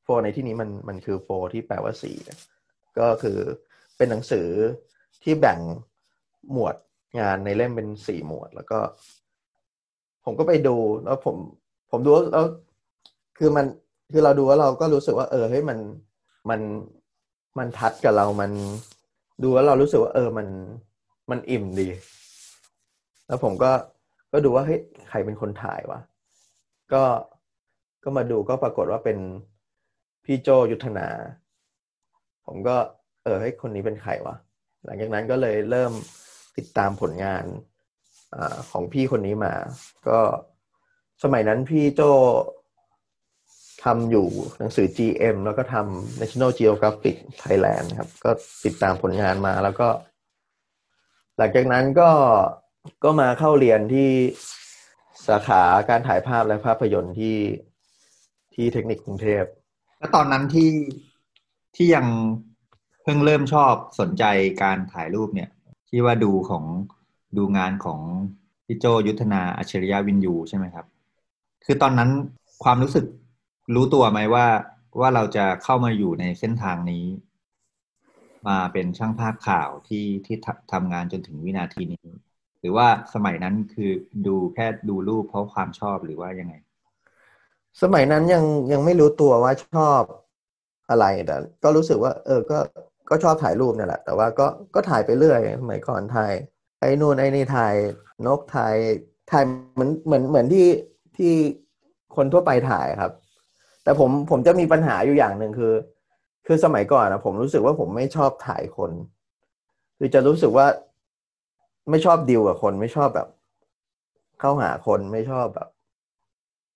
[0.07, 2.13] for ในที่นี้มันมันคือ for ที่แปลว่าสี
[2.99, 3.39] ก็คือ
[3.97, 4.49] เป็นหนังสือ
[5.23, 5.59] ที่แบ่ง
[6.53, 6.77] หมวด
[7.21, 8.79] งานในเล่มเป็นสี่หมวด แล้วก็
[10.31, 11.37] ผมก็ไปดูแล้วผม
[11.91, 12.45] ผมดูแล้ว
[13.39, 13.67] คือมัน
[14.13, 15.79] คือเราดูแล้วเราก็รู้สึกว่า เออเฮ้ยมัน
[16.51, 16.61] มัน
[17.59, 18.51] มันทัดกับเรามัน
[19.43, 20.49] ดูแล้วเรารู้สึกว่า เออมัน
[21.31, 21.89] มันอิ่มดี
[23.27, 23.73] แล้วผมก็
[24.33, 26.01] ก็ดูว่าเฮ้ยใครเป็นคนถ่ายวะ
[26.93, 27.03] ก็
[28.05, 29.19] ก็มาดูก็ปรากฏว่าเป็น
[30.25, 31.09] พี่โจยุทธนา
[32.47, 32.77] ผมก็
[33.25, 34.37] เออเฮ้ยคนนี้เป็นใครวะ
[34.85, 35.93] หลังจากนั้นก็เลยเริ่ม
[36.57, 37.45] ติดตามผลงาน
[38.33, 39.55] อของพี่คนนี้มา
[40.09, 40.19] ก็
[41.23, 42.03] สมัยนั้นพี่โจ
[43.85, 48.31] ทำอยู่หนังสือ GM แล้วก็ทำ National Geographic Thailand ครับ ก็
[48.65, 49.89] ติดตามผลงานมาแล้วก็
[51.37, 52.11] หลังจากนั้นก็
[53.05, 54.11] ก็มาเข้าเรียนที่
[55.29, 57.37] สาขาการถ่ายภาพและภาพยนตร์ที่
[58.55, 59.45] ที่เทคนิคกรุงเทพ
[59.99, 60.71] แล้วตอนนั้นที่
[61.77, 62.07] ที่ยัง
[63.03, 64.25] เพิ่งเริ่มชอบสนใจ
[64.63, 65.51] การถ่ายรูปเนี่ย
[65.89, 66.65] ที่ว่าดูของ
[67.37, 68.01] ดูงานของ
[68.67, 70.87] พี่โจยุทธนาอัจฉริยะวินยูใช่ไหมครับ
[71.65, 72.11] คือตอนนั้น
[72.65, 73.05] ความรู้สึก
[73.75, 74.47] รู้ตัวไหมว่า
[75.01, 77.05] ว่าเราจะเข้ามาอยู่ในเส้นทางนี้
[78.49, 80.37] มาเป็นช่างภาพข่าวที่ที่
[80.73, 82.09] ทำงานจนถึงวินาทีนี้
[82.61, 83.91] หรือว่าสมัยนั้นคือ
[84.27, 86.55] ดูแค่ดูรูปเพราะความชอบหรือว่ายังไง
[87.83, 90.03] สมัยนั้นยังยังไม่รู้ตัวว่าชอบ
[90.91, 92.59] อะไรแต่ก็รู้สึกว่า เออก็
[93.11, 96.33] ก็ชอบถ่ายรูปเนี่ยแหละ แต่ว่าก็ก็ถ่ายไปเรื่อยสมัยก่อนถ่าย
[96.81, 97.75] ไอ้นู่นไอ้นี่ถ่าย
[98.27, 98.77] นกถ่าย
[99.31, 100.67] ถ่ายเหมือนเหมือนเหมือนที่
[101.17, 101.33] ที่
[102.17, 103.13] คนทั่วไปถ่ายครับ
[103.85, 105.75] แต่ผมผมจะมีปัญหาอยู่อย่างหนึ่งคือ
[106.47, 108.91] คือสมัยก่อนนะผมรู้สึกว่าผมไม่ชอบถ่ายคน
[109.99, 110.67] คือจะรู้สึกว่า
[111.91, 113.29] ไม่ชอบดิวกับคนไม่ชอบแบบ
[114.41, 115.69] เข้าหาคนไม่ชอบแบบ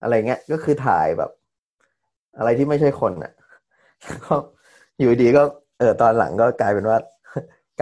[0.03, 1.31] อะไรเงี้ยก็คือถ่ายแบบ
[2.39, 3.33] อะไรที่ไม่ใช่คนอะ
[4.25, 4.35] ก็
[4.99, 5.43] อยู่ดีก็
[5.79, 6.99] เออตอนหลังก็กลายเป็นว่า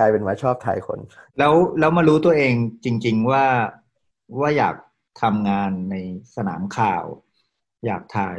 [0.01, 0.99] กลายเป็นมาชอบถ่ายคน
[1.39, 2.53] แล้วแล้วมารู้ตัวเอง
[2.85, 3.47] จริง ๆว่า
[4.41, 4.75] ว่าอยาก
[5.23, 5.97] ทำงานใน
[6.37, 7.05] สนามข่าว
[7.87, 8.39] อยากถ่าย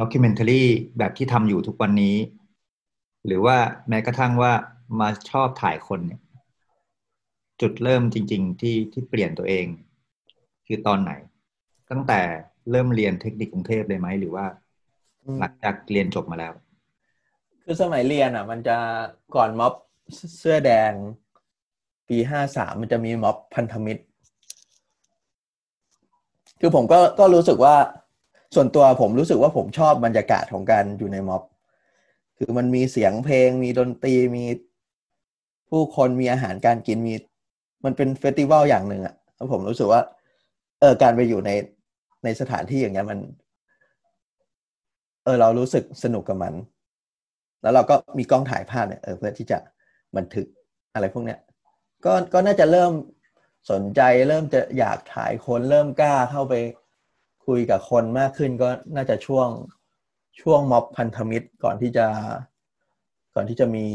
[0.00, 0.64] ด็อกิเมนทารี
[0.98, 2.16] แบบที่ทำอยู่ทุกวันนี้
[3.26, 3.56] หรือว่า
[3.88, 4.52] แม้กระทั่งว่า
[5.00, 6.20] มาชอบถ่ายคนเนี่ย
[7.60, 9.66] จุดเริ่มจริง ๆ ที่ที่เปลี่ยนตัวเอง
[10.66, 11.12] คือตอนไหน
[11.90, 12.20] ตั้งแต่
[12.70, 14.46] เริ่มเรียนเทคนิคกรุงเทพเลยไหม หรือว่า
[15.38, 16.52] หลังจากเรียนจบมาแล้ว
[17.64, 18.76] คือสมัยเรียนอะ มันจะ
[19.36, 19.74] ก่อนม็อบ
[20.38, 20.92] เสื้อแดง
[22.08, 24.02] ปีห้าสามมันจะมีม็อบพันธมิตร
[26.60, 27.76] คือผมก็ก็รู้สึกว่า
[28.54, 31.42] ส่วนตัวผมรู้สึกว่าผมชอบบรรยากาศของการอยู่ในม็อบ
[32.38, 34.44] คือมันมีเสียงเพลง มีดนตรีมี
[35.70, 37.14] ผู้คนมีอาหารการกินมี
[37.84, 40.00] มันเป็นเฟสติวัลอย่างหนึ่งอะแล้วผมรู้สึกว่า
[40.80, 41.50] เออการไปอยู่ใน
[42.24, 43.18] ในสถานที่อย่างเงี้ยมัน
[45.24, 46.54] เออเรารู้สึกสนุกกับมัน
[47.62, 49.58] แล้วเราก็มีกล้องถ่ายภาพเนี่ยเออเพื่อที่จะ
[50.16, 50.46] บันทึก
[50.94, 51.40] อะไรพวกเนี้ย
[52.04, 52.92] ก็ก็น่าจะเริ่ม
[53.70, 56.54] สนใจเริ่มจะอยากถ่ายคนเริ่มกล้าเข้าไป
[57.46, 59.48] คุยกับคนมากขึ้นก็น่าจะช่วง
[60.40, 62.06] ช่วงม็อบพันธมิตรก่อนที่จะ
[63.34, 63.86] ก่อนที่จะมี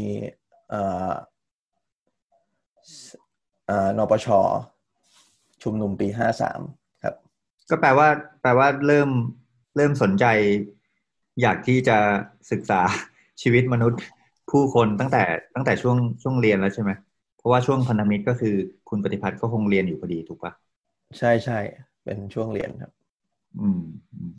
[0.72, 1.12] อ่อ
[3.66, 4.26] เอ่อนปช
[5.62, 6.60] ชุมนุมปีห้าสาม
[7.02, 7.14] ครับ
[7.70, 8.08] ก็แปลว่า
[8.42, 9.10] แปลว่าเริ่ม
[9.76, 10.24] เริ่มสนใจ
[11.42, 11.96] อยากที่จะ
[12.50, 12.80] ศึกษา
[13.42, 14.00] ชีวิตมนุษย์
[14.50, 15.22] ผู้คนตั้งแต่
[15.54, 16.90] ตั้งแต่ช่วงช่วงเรียนแล้วใช่ไหม
[17.36, 18.54] เพราะว่าช่วงพันธมิตรก็คือ
[18.88, 20.52] คุณปฏิพัฒน์ก็คงเรียนอยู่พอดีถูกปะ
[21.18, 21.58] ใช่ใช่
[22.04, 22.90] เป็นช่วงเรียนครับ
[23.58, 23.80] อืม
[24.12, 24.32] อืม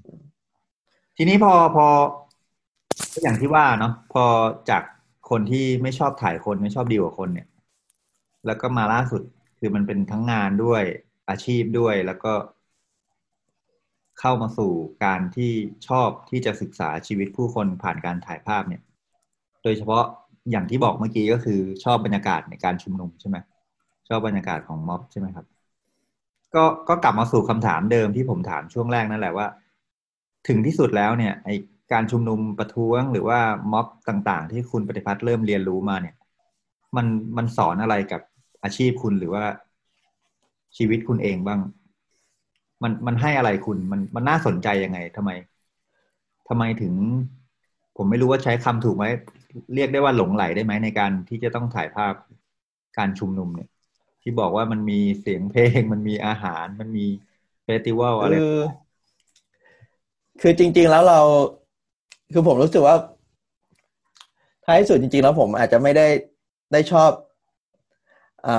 [1.18, 1.88] ทีนี้พอพอ
[3.14, 4.26] ก็อย่างที่ว่าเนาะพอ
[4.70, 4.84] จาก
[5.30, 7.48] คนที่ไม่ชอบถ่ายคนไม่ชอบดีลกับคนเนี่ย
[8.46, 9.22] แล้วก็มาล่าสุด
[9.60, 10.84] คือมันเป็นทั้งงานด้วย
[11.30, 12.34] อาชีพด้วยแล้วก็
[14.20, 14.72] เข้ามาสู่
[15.04, 15.52] การที่
[15.88, 18.82] ชอบที่จะศึกษาชีวิตผู้คนผ่านการถ่ายภาพเนี่ย
[19.66, 20.04] โดยเฉพาะ
[20.52, 23.38] อย่างที่บอกเมื่อกี้ก็คือชอบบรรยากาศในการชุมนุมใช่ไหม
[24.08, 25.46] ชอบบรรยากาศของม็อบใช่ไหมครับ
[26.56, 29.48] ก็ก็กลับมาสู่คำถามเดิมที่ผมถามช่วงแรกนั่นแหละว่า
[30.48, 31.50] ถึงที่สุดแล้วเนี่ยไอ
[31.92, 33.40] การชุมนุมประท้วงหรือว่า
[33.72, 36.16] ม็อบต่างๆ ที่คุณปฏิพัฒน์เริ่มเรียนรู้มาเนี่ย
[36.96, 37.06] มัน
[37.38, 38.22] มันสอนอะไรกับ
[38.64, 39.44] อาชีพคุณหรือว่า
[40.78, 41.60] ชีวิตคุณเองบ้าง
[42.84, 45.32] มันมันให้อะไรคุณมันมันน่าสนใจยังไงทำไม
[46.48, 46.94] ทำไมถึง
[47.98, 49.06] ผมไม่รู้ว่าใช้คำถูกไหม
[49.76, 52.14] เรียกได้ว่าหลงไหลได้ไหมในการที่จะต้องถ่ายภาพ
[52.98, 53.70] การชุมนุมเนี่ย
[54.22, 57.06] ที่บอกว่ามันมีเสียงเพลง มันมีอาหาร มันมี
[57.64, 58.36] เฟสติวัลอะไร
[60.42, 61.20] คือจริง ๆแล้วเรา
[62.34, 62.98] คือผมรู้สึกว่า
[64.66, 66.08] ท้ายสุดจริง ๆ แล้วผมอาจจะไม่ได้
[66.72, 67.12] ได้ชอบ
[68.48, 68.50] อ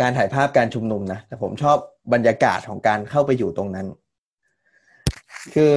[0.00, 1.78] การถ่ายภาพการชุมนุมนะแต่ผมชอบ
[2.12, 3.86] บรรยากาศของการเข้าไปอยู่ตรงนั้น
[5.54, 5.74] คือ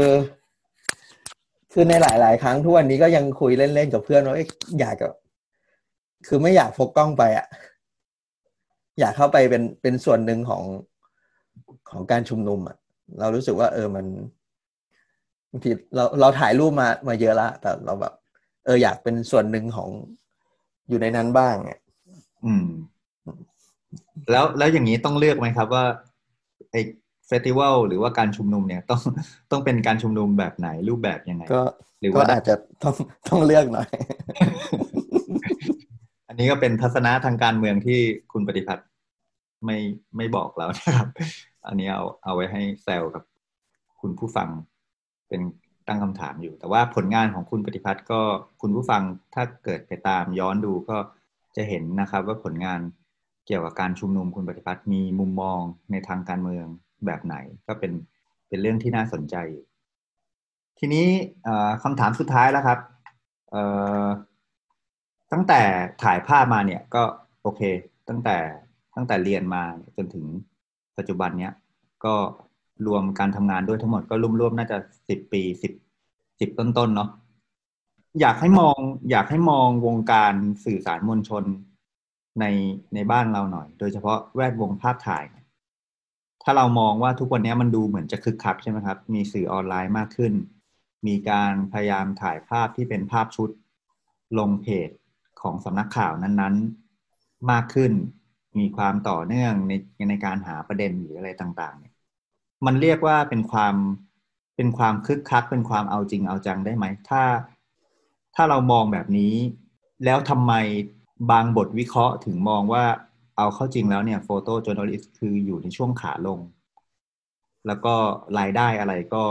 [1.73, 4.35] คือในหลาย ๆ ครั้งทุกวันนี้ก็ยังคุยเล่น ๆ กับเพื่อนว่า
[4.79, 5.11] อยากกับ
[6.27, 7.47] คือไม่อยากพกกล้องไปอะ
[8.99, 10.63] อยากเข้าไปเป็นเป็นส่วนหนึ่งของ
[11.89, 12.77] ของการชุมนุมอะ
[13.19, 14.05] เรารู้สึกว่า เออมัน
[15.51, 18.13] บางทีเราเราถ่ายรูปมามาเยอะละแต่เราแบบ
[18.65, 19.89] เอออยากเป็นส่วนหนึ่งของ
[20.89, 21.81] อยู่ในนั้นบ้างเนี่ย
[22.45, 22.65] อืม
[24.31, 25.85] แล้วแล้วอย่างนี้ต้องเลือกไหมครับว่า
[26.71, 26.75] ไอ
[27.31, 29.01] เฟสติวัลหรือว่าการชุมนุมเนี่ยต้อง
[29.51, 31.63] ต้องเป็นการชุมนุมแบบไหนรูปแบบยังไง ก็
[31.99, 32.95] หรือก็ว่าอาจจะต้อง
[33.29, 33.87] ต้องเลือกหน่อย
[36.27, 37.99] อันนี้ก็เป็นทัศนะทางการเมืองที่
[38.31, 38.87] คุณปฏิพัฒน์
[39.65, 39.77] ไม่
[40.17, 41.07] ไม่บอกเรานะครับ
[41.67, 43.23] อันนี้เอาเอาไว้ให้แซวกับ
[44.01, 44.49] คุณผู้ฟัง
[45.27, 45.41] เป็น
[45.87, 48.21] ตั้งคำถามอยู่ แต่ว่าผลงานของคุณปฏิพัฒน์ก็
[48.61, 49.01] คุณผู้ฟัง
[49.33, 50.97] ถ้าเกิดไปตามย้อนดูก็
[51.55, 52.79] จะเห็นนะครับ ว่าผลงาน
[53.47, 55.59] เกี่ยวกับการชุมนุมคุณปฏิพัฒน์มีมุมมอง
[55.91, 56.67] ในทางการเมือง
[57.05, 57.35] แบบไหน
[57.67, 57.91] ก็เป็น
[58.47, 59.35] เป็นเรื่องที่น่าสนใจ
[60.79, 61.07] ทีนี้
[61.83, 62.79] คำถามสุดท้ายแล้วครับ
[65.31, 65.61] ตั้งแต่
[66.03, 67.03] ถ่ายภาพมาเนี่ยก็
[67.41, 67.61] โอเค
[68.09, 68.37] ตั้งแต่
[68.95, 69.63] ตั้งแต่เรียนมา
[69.97, 70.25] จนถึง
[70.97, 71.53] ปัจจุบันเนี้ย
[72.05, 72.15] ก็
[72.87, 74.77] รวมการทำงานด้วยทั้งหมดก็รวมๆน่าจะ
[75.09, 75.73] สิบปีสิบ
[76.39, 77.09] สิบต้นๆเนาะ
[78.21, 78.77] อยากให้มอง
[79.11, 80.33] อยากให้มองวงการ
[80.65, 81.43] สื่อสารมวลชน
[82.39, 82.45] ใน
[82.93, 85.23] ในบ้านเราหน่อย โดยเฉพาะแวดวงภาพถ่าย
[86.43, 90.33] ถ้าเรามองว่าทุกวันนี้มันดูเหมือนจะคึกคักใช่ไหมครับ มีสื่อออนไลน์มากขึ้น
[91.07, 93.49] มีการพยายามถ่ายภาพที่เป็นภาพชุด
[94.39, 94.89] ลงเพจ
[95.41, 97.91] ของสำนักข่าวนั้นๆ มากขึ้น
[98.59, 99.73] มีความต่อเนื่องใน
[100.09, 101.93] ในการหาประเด็นหรืออะไรต่างๆ เนี่ย
[102.65, 103.75] มันเรียกว่าเป็นความ
[104.55, 107.23] เป็นความคึกคัก เป็นความเอาจริงเอาจังได้ไหม ถ้า
[108.35, 109.33] ถ้าเรามองแบบนี้
[110.05, 110.53] แล้วทำไม
[111.31, 112.85] บางบทวิเคราะห์ถึงมองว่า
[113.37, 116.39] เอาเข้าจริงแล้วเนี่ยโฟโต้จ o ร์น l i s t คืออยู่ในช่วงขาลง
[117.67, 117.95] แล้วก็
[118.39, 119.23] รายได้อะไรก็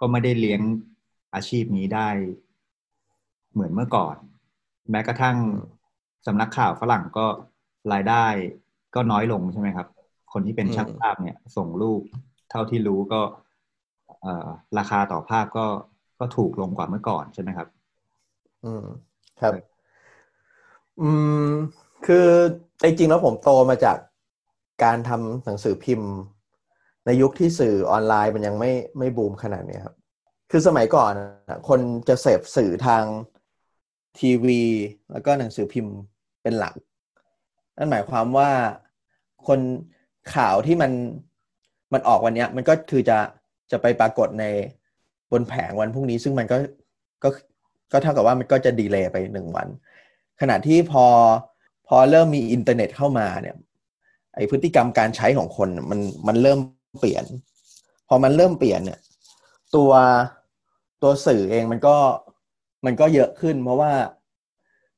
[0.00, 0.60] ก็ไม่ได้เลี้ยง
[1.34, 2.08] อาชีพนี้ได้
[3.52, 4.14] เหมือนเมื่อก่อน
[4.90, 5.36] แม้กระทั่ง
[6.26, 7.26] สำนักข่าวฝรั่งก็
[7.92, 8.26] รายได้
[8.94, 9.86] ก็น้อยลงใช่ไหมครับ
[10.32, 12.02] คนที่เป็นอืมช่างภาพเนี่ย ส่งรูป
[12.50, 13.20] เท่าที่รู้ก็
[14.22, 14.48] เอ่อ
[14.78, 15.66] ราคาต่อภาพก็
[16.18, 17.68] ก็ถูกลงกว่าเมื่อก่อนใช่ไหมครับ
[18.62, 18.86] อืม
[19.40, 19.54] ครับ
[21.00, 21.10] อื
[21.48, 21.52] ม
[22.06, 22.28] คือ
[22.82, 23.98] จริงๆแล้วผมโตมาจาก
[24.84, 26.10] การทำหนังสือพิมพ์
[27.06, 29.96] ในยุคที่สื่อออนไลน์มันยังไม่ไม่บูมขนาดเนี้ยครับ
[30.50, 31.12] คือสมัยก่อน
[31.68, 33.04] คนจะเสพสื่อทาง
[34.18, 34.60] ทีวี
[35.12, 35.94] แล้วก็หนังสือพิมพ์
[36.42, 36.74] เป็นหลัก
[37.76, 38.50] นั่นหมายความว่า
[39.46, 39.60] คน
[40.34, 40.92] ข่าวที่มัน
[41.92, 43.18] มันออกวันเนี้ยมันก็คือจะ
[43.70, 44.44] จะไปปรากฏใน
[45.32, 46.56] บนแผงวันพรุ่งนี้ ซึ่งมันก็
[47.22, 47.28] ก็
[47.92, 49.68] ก็เท่ากับว่ามันก็จะดีเลย์ไปหนึ่งวัน
[50.40, 51.06] ขณะที่พอ
[51.88, 53.56] พอเริ่มมีอินเทอร์เน็ตเข้ามาเนี่ย
[54.34, 56.58] ไอพฤติกรรมการใช้ของคนมันมันเริ่ม
[57.00, 57.24] เปลี่ยน
[58.08, 59.00] พอมันเริ่มเปลี่ยนเนี่ย
[59.76, 59.92] ตัว
[61.02, 61.96] ตัวสื่อเองมันก็
[62.86, 63.92] มันก็เยอะขึ้น เพราะว่า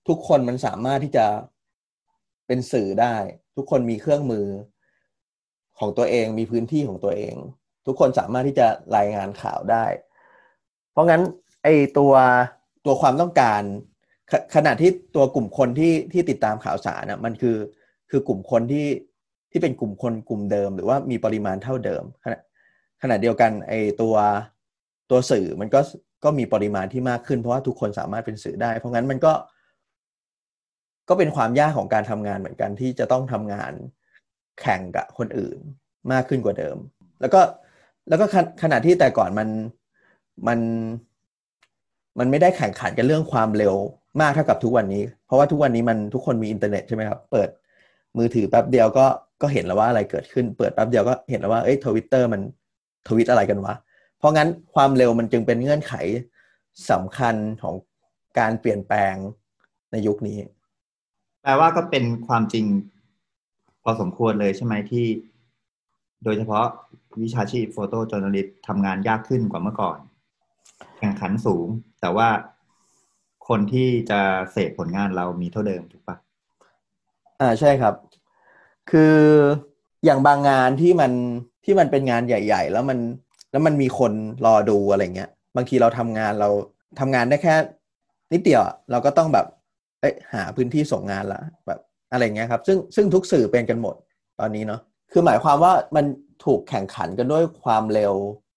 [0.08, 1.26] ทุกคนมันสามารถที่จะ
[2.46, 3.14] เป็นสื่อได้
[3.56, 4.46] ทุกคนมีเครื่องมือ
[5.78, 7.34] ของตัวเองมีพื้นที่ของตัวเอง
[7.86, 8.66] ทุกคนสามารถที่จะ
[8.96, 9.84] รายงานข่าวได้
[10.92, 11.22] เพราะงั้น
[11.62, 11.68] ไอ
[11.98, 12.12] ตัว
[12.84, 13.62] ตัวความต้องการ
[14.54, 17.56] ขณะที่ตัวกลุ่มคนที่ที่ติดตามข่าวสารนะมันคือ
[18.10, 18.86] คือกลุ่มคนที่
[19.52, 22.38] ที่เป็นกลุ่มคนกลุ่มเดิม หรือว่ามีปริมาณเท่าเดิม ขณะ
[23.02, 24.14] ขณะเดียวกันไอตัว
[25.10, 25.80] ตัวสื่อมันก็
[26.24, 29.32] ก็มีปริมาณที่มากขึ้นเพราะว่าทุกคนสามารถเป็นสื่อได้ เพราะงั้นมันก็
[31.08, 33.72] ก็เป็นความยากของการทำงานเหมือนกันที่จะต้องทำงาน
[34.60, 35.58] แข่งกับคนอื่น
[36.12, 36.76] มากขึ้นกว่าเดิม
[37.20, 37.40] แล้วก็
[38.08, 38.26] แล้วก็
[38.62, 39.48] ขณะที่แต่ก่อนมัน
[40.48, 40.58] มัน
[42.18, 43.74] มันไม่ได้แข่งขันกันเรื่องความเร็ว
[44.20, 47.48] มากเท่ากับทุกวันนี้ เพราะว่าทุกวันนี้มันทุกคนมีอินเทอร์เน็ตใช่ไหมครับ เปิด
[48.18, 49.06] มือถือแป๊บเดียวก็
[49.42, 52.40] ก็เห็นแล้วว่าอะไรเกิดขึ้น เปิดแป๊บเดียวก็เห็นแล้วว่าเอ้ยทวิตเตอร์มัน
[53.08, 53.74] ทวีตอะไรกันวะ
[54.18, 55.94] เพราะงั้นความเร็วมันจึงเป็นเงื่อนไข
[56.90, 57.74] สำคัญของ
[58.38, 59.14] การเปลี่ยนแปลง
[59.92, 60.36] ในยุคนี้
[61.42, 62.64] แปลว่าก็เป็นความจริง
[63.82, 65.06] พอสมควรเลยใช่ไหมที่
[66.24, 66.66] โดยเฉพาะ
[67.22, 69.98] วิชาชีพโฟโต้จอร์นลิสทำงานยากขึ้นกว่าเมื่อก่อน
[70.98, 71.66] แข่งขันสูง
[72.00, 72.28] แต่ว่า
[73.50, 74.20] คนที่จะ
[74.52, 76.16] เสพผลงานเรามีเท่าเดิมถูกปะ
[77.40, 77.94] อ่าใช่ครับ
[78.90, 79.16] คือ
[80.04, 81.12] อย่างบางงานที่มัน
[81.64, 82.98] ที่มันเป็นงานใหญ่ ๆ แล้วมัน
[83.50, 84.12] แล้วมันมีคน
[84.46, 86.48] รอดูอะไรเงี้ย บางทีเราทำงานเรา
[87.00, 87.54] ทำงานได้แค่
[88.32, 89.46] นิดเดียวเราก็ต้องแบบ
[90.00, 91.80] เอ้หาพื้นที่ส่งงานละแบบ
[92.12, 93.94] อะไรเงี้ยครับ ซึ่งซึ่งทุกสื่อเป็นกันหมด
[94.40, 94.80] ตอนนี้เนาะ
[95.12, 96.04] คือหมายความว่ามัน
[96.44, 98.14] ถูกแข่งขันกันด้วยความเร็ว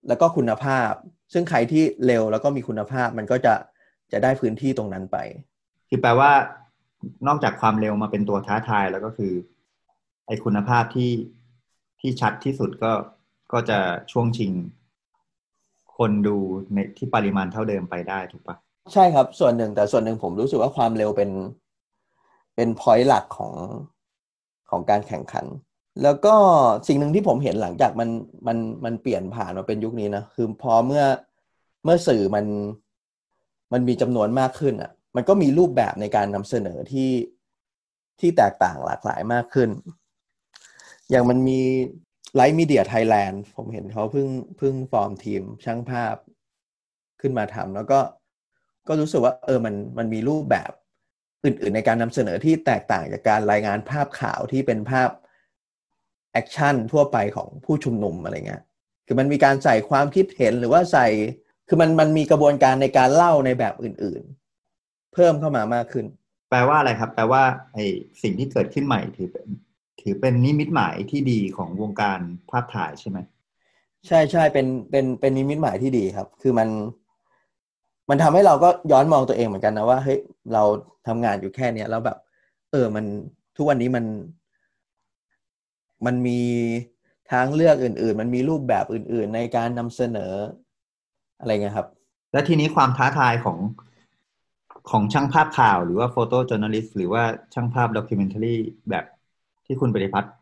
[0.07, 0.91] แล้วก็คุณภาพ
[1.33, 3.53] ซึ่งใครที่เร็วแล้วก็มีคุณภาพมันก็จะ
[4.11, 5.17] จะได้พื้นที่ตรงนั้นไป
[5.89, 6.31] คือแปลว่า
[7.27, 9.33] นอกจากความเร็วมาเป็นตัวท้าทายแล้วก็คือ
[10.27, 11.11] ไอคุณภาพที่
[11.99, 12.91] ที่ชัดที่สุดก็
[13.53, 13.79] ก็จะ
[14.11, 14.51] ช่วงชิง
[15.97, 16.37] คนดู
[16.73, 18.55] ในที่ปริมาณเท่าเดิมไปได้ถูกปะ
[18.93, 21.31] ใช่ครับ ส่วนหนึ่งแต่ส่วนหนึ่งผมรู้สึกว่าความเร็วเป็น
[22.55, 23.53] เป็นพอยต์หลักของ
[24.69, 25.45] ของการแข่งขัน
[26.03, 26.35] แล้วก็
[26.87, 28.09] สิ่งหนึ่งที่ผมเห็นหลังจากมัน
[28.47, 31.03] มันมันเปลี่ยนผ่านมาเป็นยุคนี้นะคือพอเมื่อ
[31.83, 32.45] เมื่อสื่อมัน
[33.73, 37.11] มันมีจำนวนมากขึ้นอะ มันก็มีรูปแบบในการนำเสนอที่
[38.19, 39.69] ที่แตกต่างหลากหลายมากขึ้น
[41.09, 41.59] อย่างมันมี
[42.35, 46.15] ไลฟ์มีเดียไทยแลนด์ผมเห็นเขาเพิ่งเพิ่งฟอร์มทีมช่างภาพ
[47.21, 47.99] ขึ้นมาทำแล้วก็
[48.87, 50.71] ก็รู้สึกว่า เออมันมันมีรูปแบบ
[51.45, 55.09] อื่น ๆ ในการนำเสนอที่แตกต่างจากการรายงานภาพข่าวที่เป็นภาพ
[56.33, 58.63] action ทั่วไปของผู้ชุมนุมอะไรเงี้ย
[59.05, 61.07] คือมันมีการใส่ความคิดเห็นหรือว่าใส่
[61.67, 64.21] คือมันมันมีกระบวนการในการเล่าในแบบอื่น
[64.69, 66.05] ๆ เพิ่มเข้ามามากขึ้น
[66.49, 67.43] แปลว่าอะไรครับ แปลว่า
[67.73, 67.85] ไอ้
[68.21, 69.47] สิ่งที่เกิดขึ้นใหม่ถือเป็น
[70.01, 73.17] ถือเป็นนิมิตหมายที่ดีของวงการภาพถ่ายใช่ไหม
[74.07, 76.69] ใช่ใช่เป็นเป็นเป็นนิมิตหมายที่ดีครับ คือมัน
[78.09, 80.19] มันทำให้เราก็ย้อนมองตัวเองเหมือนกันนะว่าเฮ้ย
[80.53, 80.63] เรา
[81.07, 82.17] ทำงานอยู่แค่เนี้ยแล้วแบบ
[82.71, 83.05] เออมัน
[83.57, 84.05] ทุกวันนี้มัน
[86.05, 86.39] มันมี
[87.31, 90.33] ทางเลือกอื่น ๆ มันมีรูปแบบอื่น ๆ ในการนำเสนอ
[91.39, 91.87] อะไรเงี้ยครับ
[92.31, 93.57] และทีนี้ความท้าทายของ
[94.89, 97.23] ของช่างภาพข่าวหรือว่า photojournalist หรือว่า
[97.53, 98.55] ช่างภาพ documentary
[98.89, 99.05] แบบ
[99.65, 100.33] ที่คุณปฏิพัฒน์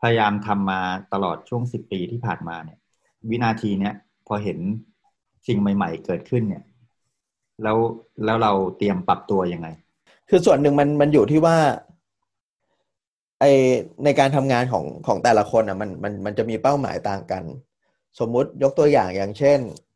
[0.00, 0.80] พยายามทำมา
[1.12, 2.78] ตลอดช่วงสิบปีที่ผ่านมาเนี่ย
[3.30, 3.94] วินาทีเนี้ย
[4.26, 4.58] พอเห็น
[5.46, 6.64] สิ่งใหม่ ๆ เกิดขึ้นเนี่ย
[7.62, 7.78] แล้ว
[8.24, 9.68] แล้วเราเตรียมปรับตัวยังไง
[10.28, 11.56] คือส่วนหนึ่งมันมันอยู่ที่ว่า
[13.40, 13.44] ไอ
[14.04, 17.44] ในการทำงานของของแต่ละคนอะมันมันมันจะมีเป้าหมายต่างกัน
[18.18, 19.89] สมมุติยกตัวอย่างอย่างเช่นอ่า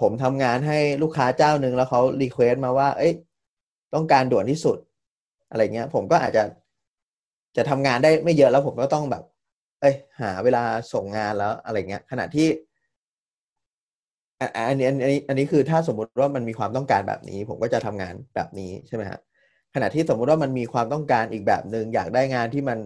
[0.00, 3.12] ผมทำงานให้ลูกค้าเจ้าหนึ่งแล้วเขารีเควสต์มาว่า เอ้ย
[3.94, 4.78] ต้องการด่วนที่สุด
[5.50, 6.42] อะไรเงี้ย ผมก็อาจจะ
[7.56, 9.22] จะทำงานได้ไม่เยอะแล้วผมก็ต้องแบบ
[9.80, 12.48] เอ้ย หาเวลาส่งงานแล้วอะไรเงี้ย ขณะที่
[14.68, 19.20] อันนี้อันนี้อันนี้คือถ้าสมมุติว่ามันมีความต้องการแบบนี้ ผมก็จะทำงานแบบนี้ใช่ไหมฮะ
[19.74, 22.78] ขณะที่สมมุติว่ามันมีความต้องการอีกแบบหนึ่งอยากได้งานที่มัน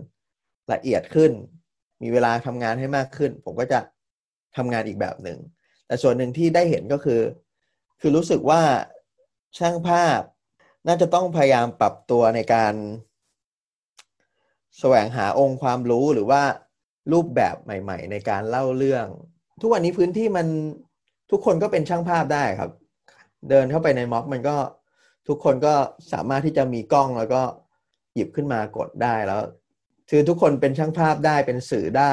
[0.73, 1.31] ละเอียดขึ้น
[2.03, 3.81] มีเวลาทำงานให้มากขึ้น ผมก็จะ
[4.57, 5.39] ทำงานอีกแบบหนึ่ง
[5.87, 7.21] แต่ส่วนหนึ่งที่ได้เห็นก็คือ
[8.01, 8.63] คือรู้สึกว่า
[9.59, 10.21] ช่างภาพ
[10.87, 12.75] น่าจะต้องพยายามปรับตัวในการ
[14.79, 16.43] แสวงหาองค์ความรู้หรือว่า
[17.13, 19.07] รูปแบบใหม่ ๆ ในการเล่าเรื่อง
[19.61, 20.47] ทุกวันนี้พื้นที่มัน
[21.31, 22.71] ทุกคนก็เป็นช่างภาพได้ครับ
[23.51, 24.57] เดินเข้าไปในม็อบมันก็
[25.29, 25.75] ทุกคนก็
[26.13, 27.43] สามารถที่จะมีกล้องแล้วก็
[28.15, 29.43] หยิบขึ้นมากดได้แล้ว
[30.11, 32.13] คือทุกคนเป็นช่างภาพได้เป็นสื่อได้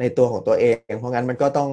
[0.00, 1.70] ในตัวของตัวเอง เพราะงั้นมันก็ต้อง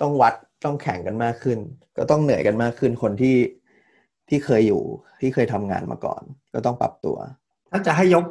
[0.00, 0.34] ต้องวัด
[0.64, 1.58] ต้องแข่งกันมากขึ้น
[1.96, 3.36] ก็ต้องเหนื่อยกันมากขึ้นคนที่
[4.28, 4.82] ที่เคยอยู่
[5.20, 6.22] ที่เคยทำงานมาก่อน
[6.54, 7.16] ก็ต้องปรับตัว
[7.70, 8.24] ถ้าจะให้ยก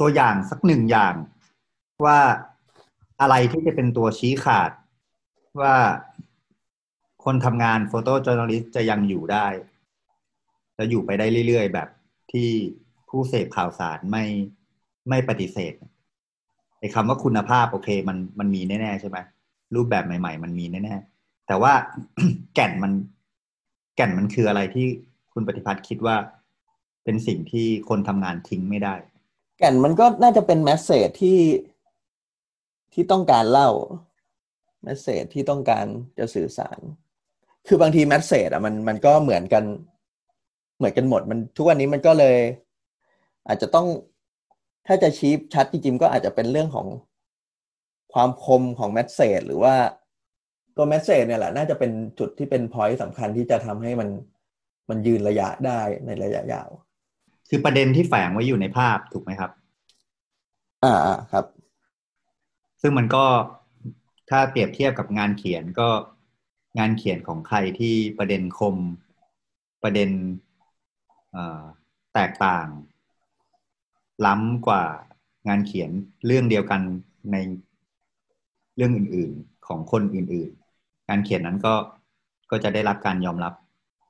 [0.00, 1.14] ตัวอย่างสักหนึ่งอย่าง
[2.04, 2.18] ว่า
[3.20, 4.70] อะไรที่จะเป็นตัวชี้ขาด
[5.60, 5.74] ว่า
[7.24, 9.46] คนทำงาน photojournalist จะยังอยู่ได้
[10.78, 11.88] จะอยู่ไปได้เรื่อยๆ แบบ
[12.32, 12.48] ที่
[13.08, 14.24] ผู้เสพข่าวสารไม่
[15.08, 15.74] ไม่ปฏิเสธ
[16.78, 19.18] ไอ้คำว่าคุณภาพโอเค มันมันมีแน่ๆใช่ไหม
[19.74, 21.72] รูปแบบใหม่ ๆ มันมีแน่ๆแต่ว่า
[22.54, 22.92] แก่นมัน
[23.96, 24.86] แก่นมันคืออะไรที่
[25.32, 26.16] คุณปฏิพัฒน์คิดว่า
[27.04, 28.94] เป็นสิ่งที่คนทำงานทิ้งไม่ได้
[29.58, 31.38] แก่นมันก็น่าจะเป็น message ที่
[32.92, 33.70] ที่ต้องการเล่า
[34.84, 35.86] message ที่ต้องการ
[36.18, 36.78] จะสื่อสาร
[37.66, 39.64] คือบางที message อะมันมันก็เหมือนกัน
[40.78, 42.36] เหมือนกันหมด มันทุกวันนี้มันก็เลย
[43.48, 43.86] อาจจะต้อง
[44.86, 46.86] ถ้าจะชี้ชัดจริงๆก็อาจจะเป็นเรื่องของ
[48.12, 49.74] ความคมของ message หรือว่า
[50.76, 54.08] ตัว message เนี่ยแหละน่าจะเป็นจุดที่เป็น point สำคัญที่จะทำให้มัน
[54.90, 56.68] มันยืนระยะได้ในระยะยาว
[57.48, 59.50] คือประเด็นที่แฝงไว้อยู่ในภาพถูกไหมครับ
[60.84, 61.44] อ่าอ่าครับ
[62.80, 63.24] ซึ่งมันก็
[64.30, 65.88] ถ้าเปรียบเทียบกับงานเขียนก็
[66.78, 68.76] งานเขียนของใครที่ประเด็นคม
[69.82, 70.10] ประเด็น
[72.14, 72.66] แตกต่าง
[74.26, 74.84] ล้ำกว่า
[75.48, 75.90] งานเขียน
[76.26, 76.80] เรื่องเดียวกัน
[77.32, 77.36] ใน
[77.69, 81.74] เรื่องอื่นๆของคนอื่นๆ การเขียนนั้นก็
[82.50, 83.54] ก็จะได้รับการยอมรับ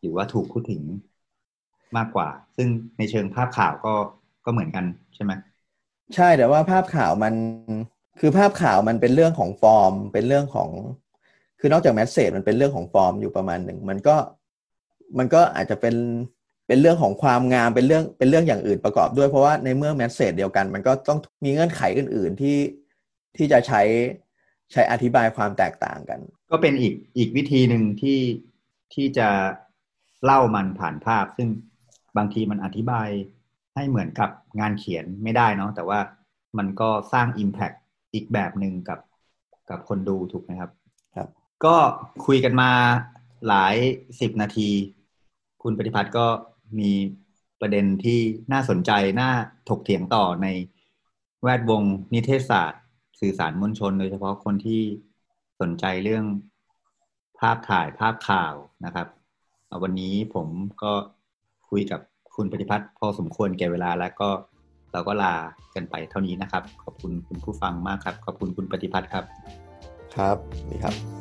[0.00, 0.82] หรือว่าถูกพูดถึง
[1.96, 2.68] มากกว่า ซึ่ง
[2.98, 3.94] ในเชิงภาพข่าวก็
[4.44, 5.32] ก็เหมือนกันใช่ไหม
[6.14, 7.34] ใช่แต่ว่าภาพข่าวมัน
[8.20, 10.70] คือภาพข่าวมันเป็นเรื่องของฟอร์ม เป็นเรื่องของ
[11.60, 14.16] คือนอกจาก message มันเป็นเรื่องของฟอร์มอยู่ประมาณหนึ่งมันก็
[15.18, 15.96] มันก็อาจจะเป็น
[16.66, 22.58] เป็นเรื่องของความงามเป็นเรื่องเป็นเรื่องอย่างอื่นประกอบด้วยเพราะว่าในเมื่อ message เดียวกัน มันก็ต้องมีเงื่อนไขอื่น ๆที่
[23.36, 23.82] ที่จะใช้
[24.72, 28.20] ใช้อธิบายความแตกต่างกัน ก็เป็นอีกอีกวิธีหนึ่งที่
[28.94, 29.28] ที่จะ
[30.24, 31.48] เล่ามันผ่านภาพ ซึ่ง
[32.16, 33.08] บางทีมันอธิบาย
[33.74, 36.00] ให้เหมือนกับงานเขียนไม่ได้เนาะแต่ว่า
[36.58, 37.76] มันก็สร้าง Impact
[38.14, 39.00] อีกแบบหนึ่งกับ
[39.70, 40.70] กับคนดูถูกไหมครับ
[41.16, 41.28] ครับ
[41.64, 41.76] ก็
[42.26, 42.70] คุยกันมา
[43.48, 43.74] หลาย
[44.20, 44.70] สิบนาที
[45.62, 46.26] คุณปฏิพัฒน์ก็
[46.78, 46.92] มี
[47.60, 48.20] ประเด็นที่
[48.52, 48.90] น่าสนใจ
[49.20, 49.30] น่า
[49.68, 50.46] ถกเถียงต่อใน
[51.42, 52.79] แวดวงนิเทศศาสตร์
[53.20, 54.80] สื่อสารมวลชน โดยเฉพาะคนที่
[55.60, 56.24] สนใจเรื่อง
[57.38, 58.54] ภาพถ่ายภาพข่าว
[58.84, 59.06] นะครับ
[59.82, 60.48] วันนี้ผม
[60.82, 60.92] ก็
[61.70, 62.00] คุยกับ
[62.36, 64.28] คุณปฏิพัฒน์พอสมควรแก่เวลาแล้วก็
[64.92, 65.34] เราก็ลา
[65.74, 69.24] กันไปเท่านี้นะครับ ขอบคุณคุณผู้ฟังมากครับ ขอบคุณคุณปฏิพัฒน์ครับ
[70.14, 70.36] ครับ
[70.70, 71.19] นี่ครับ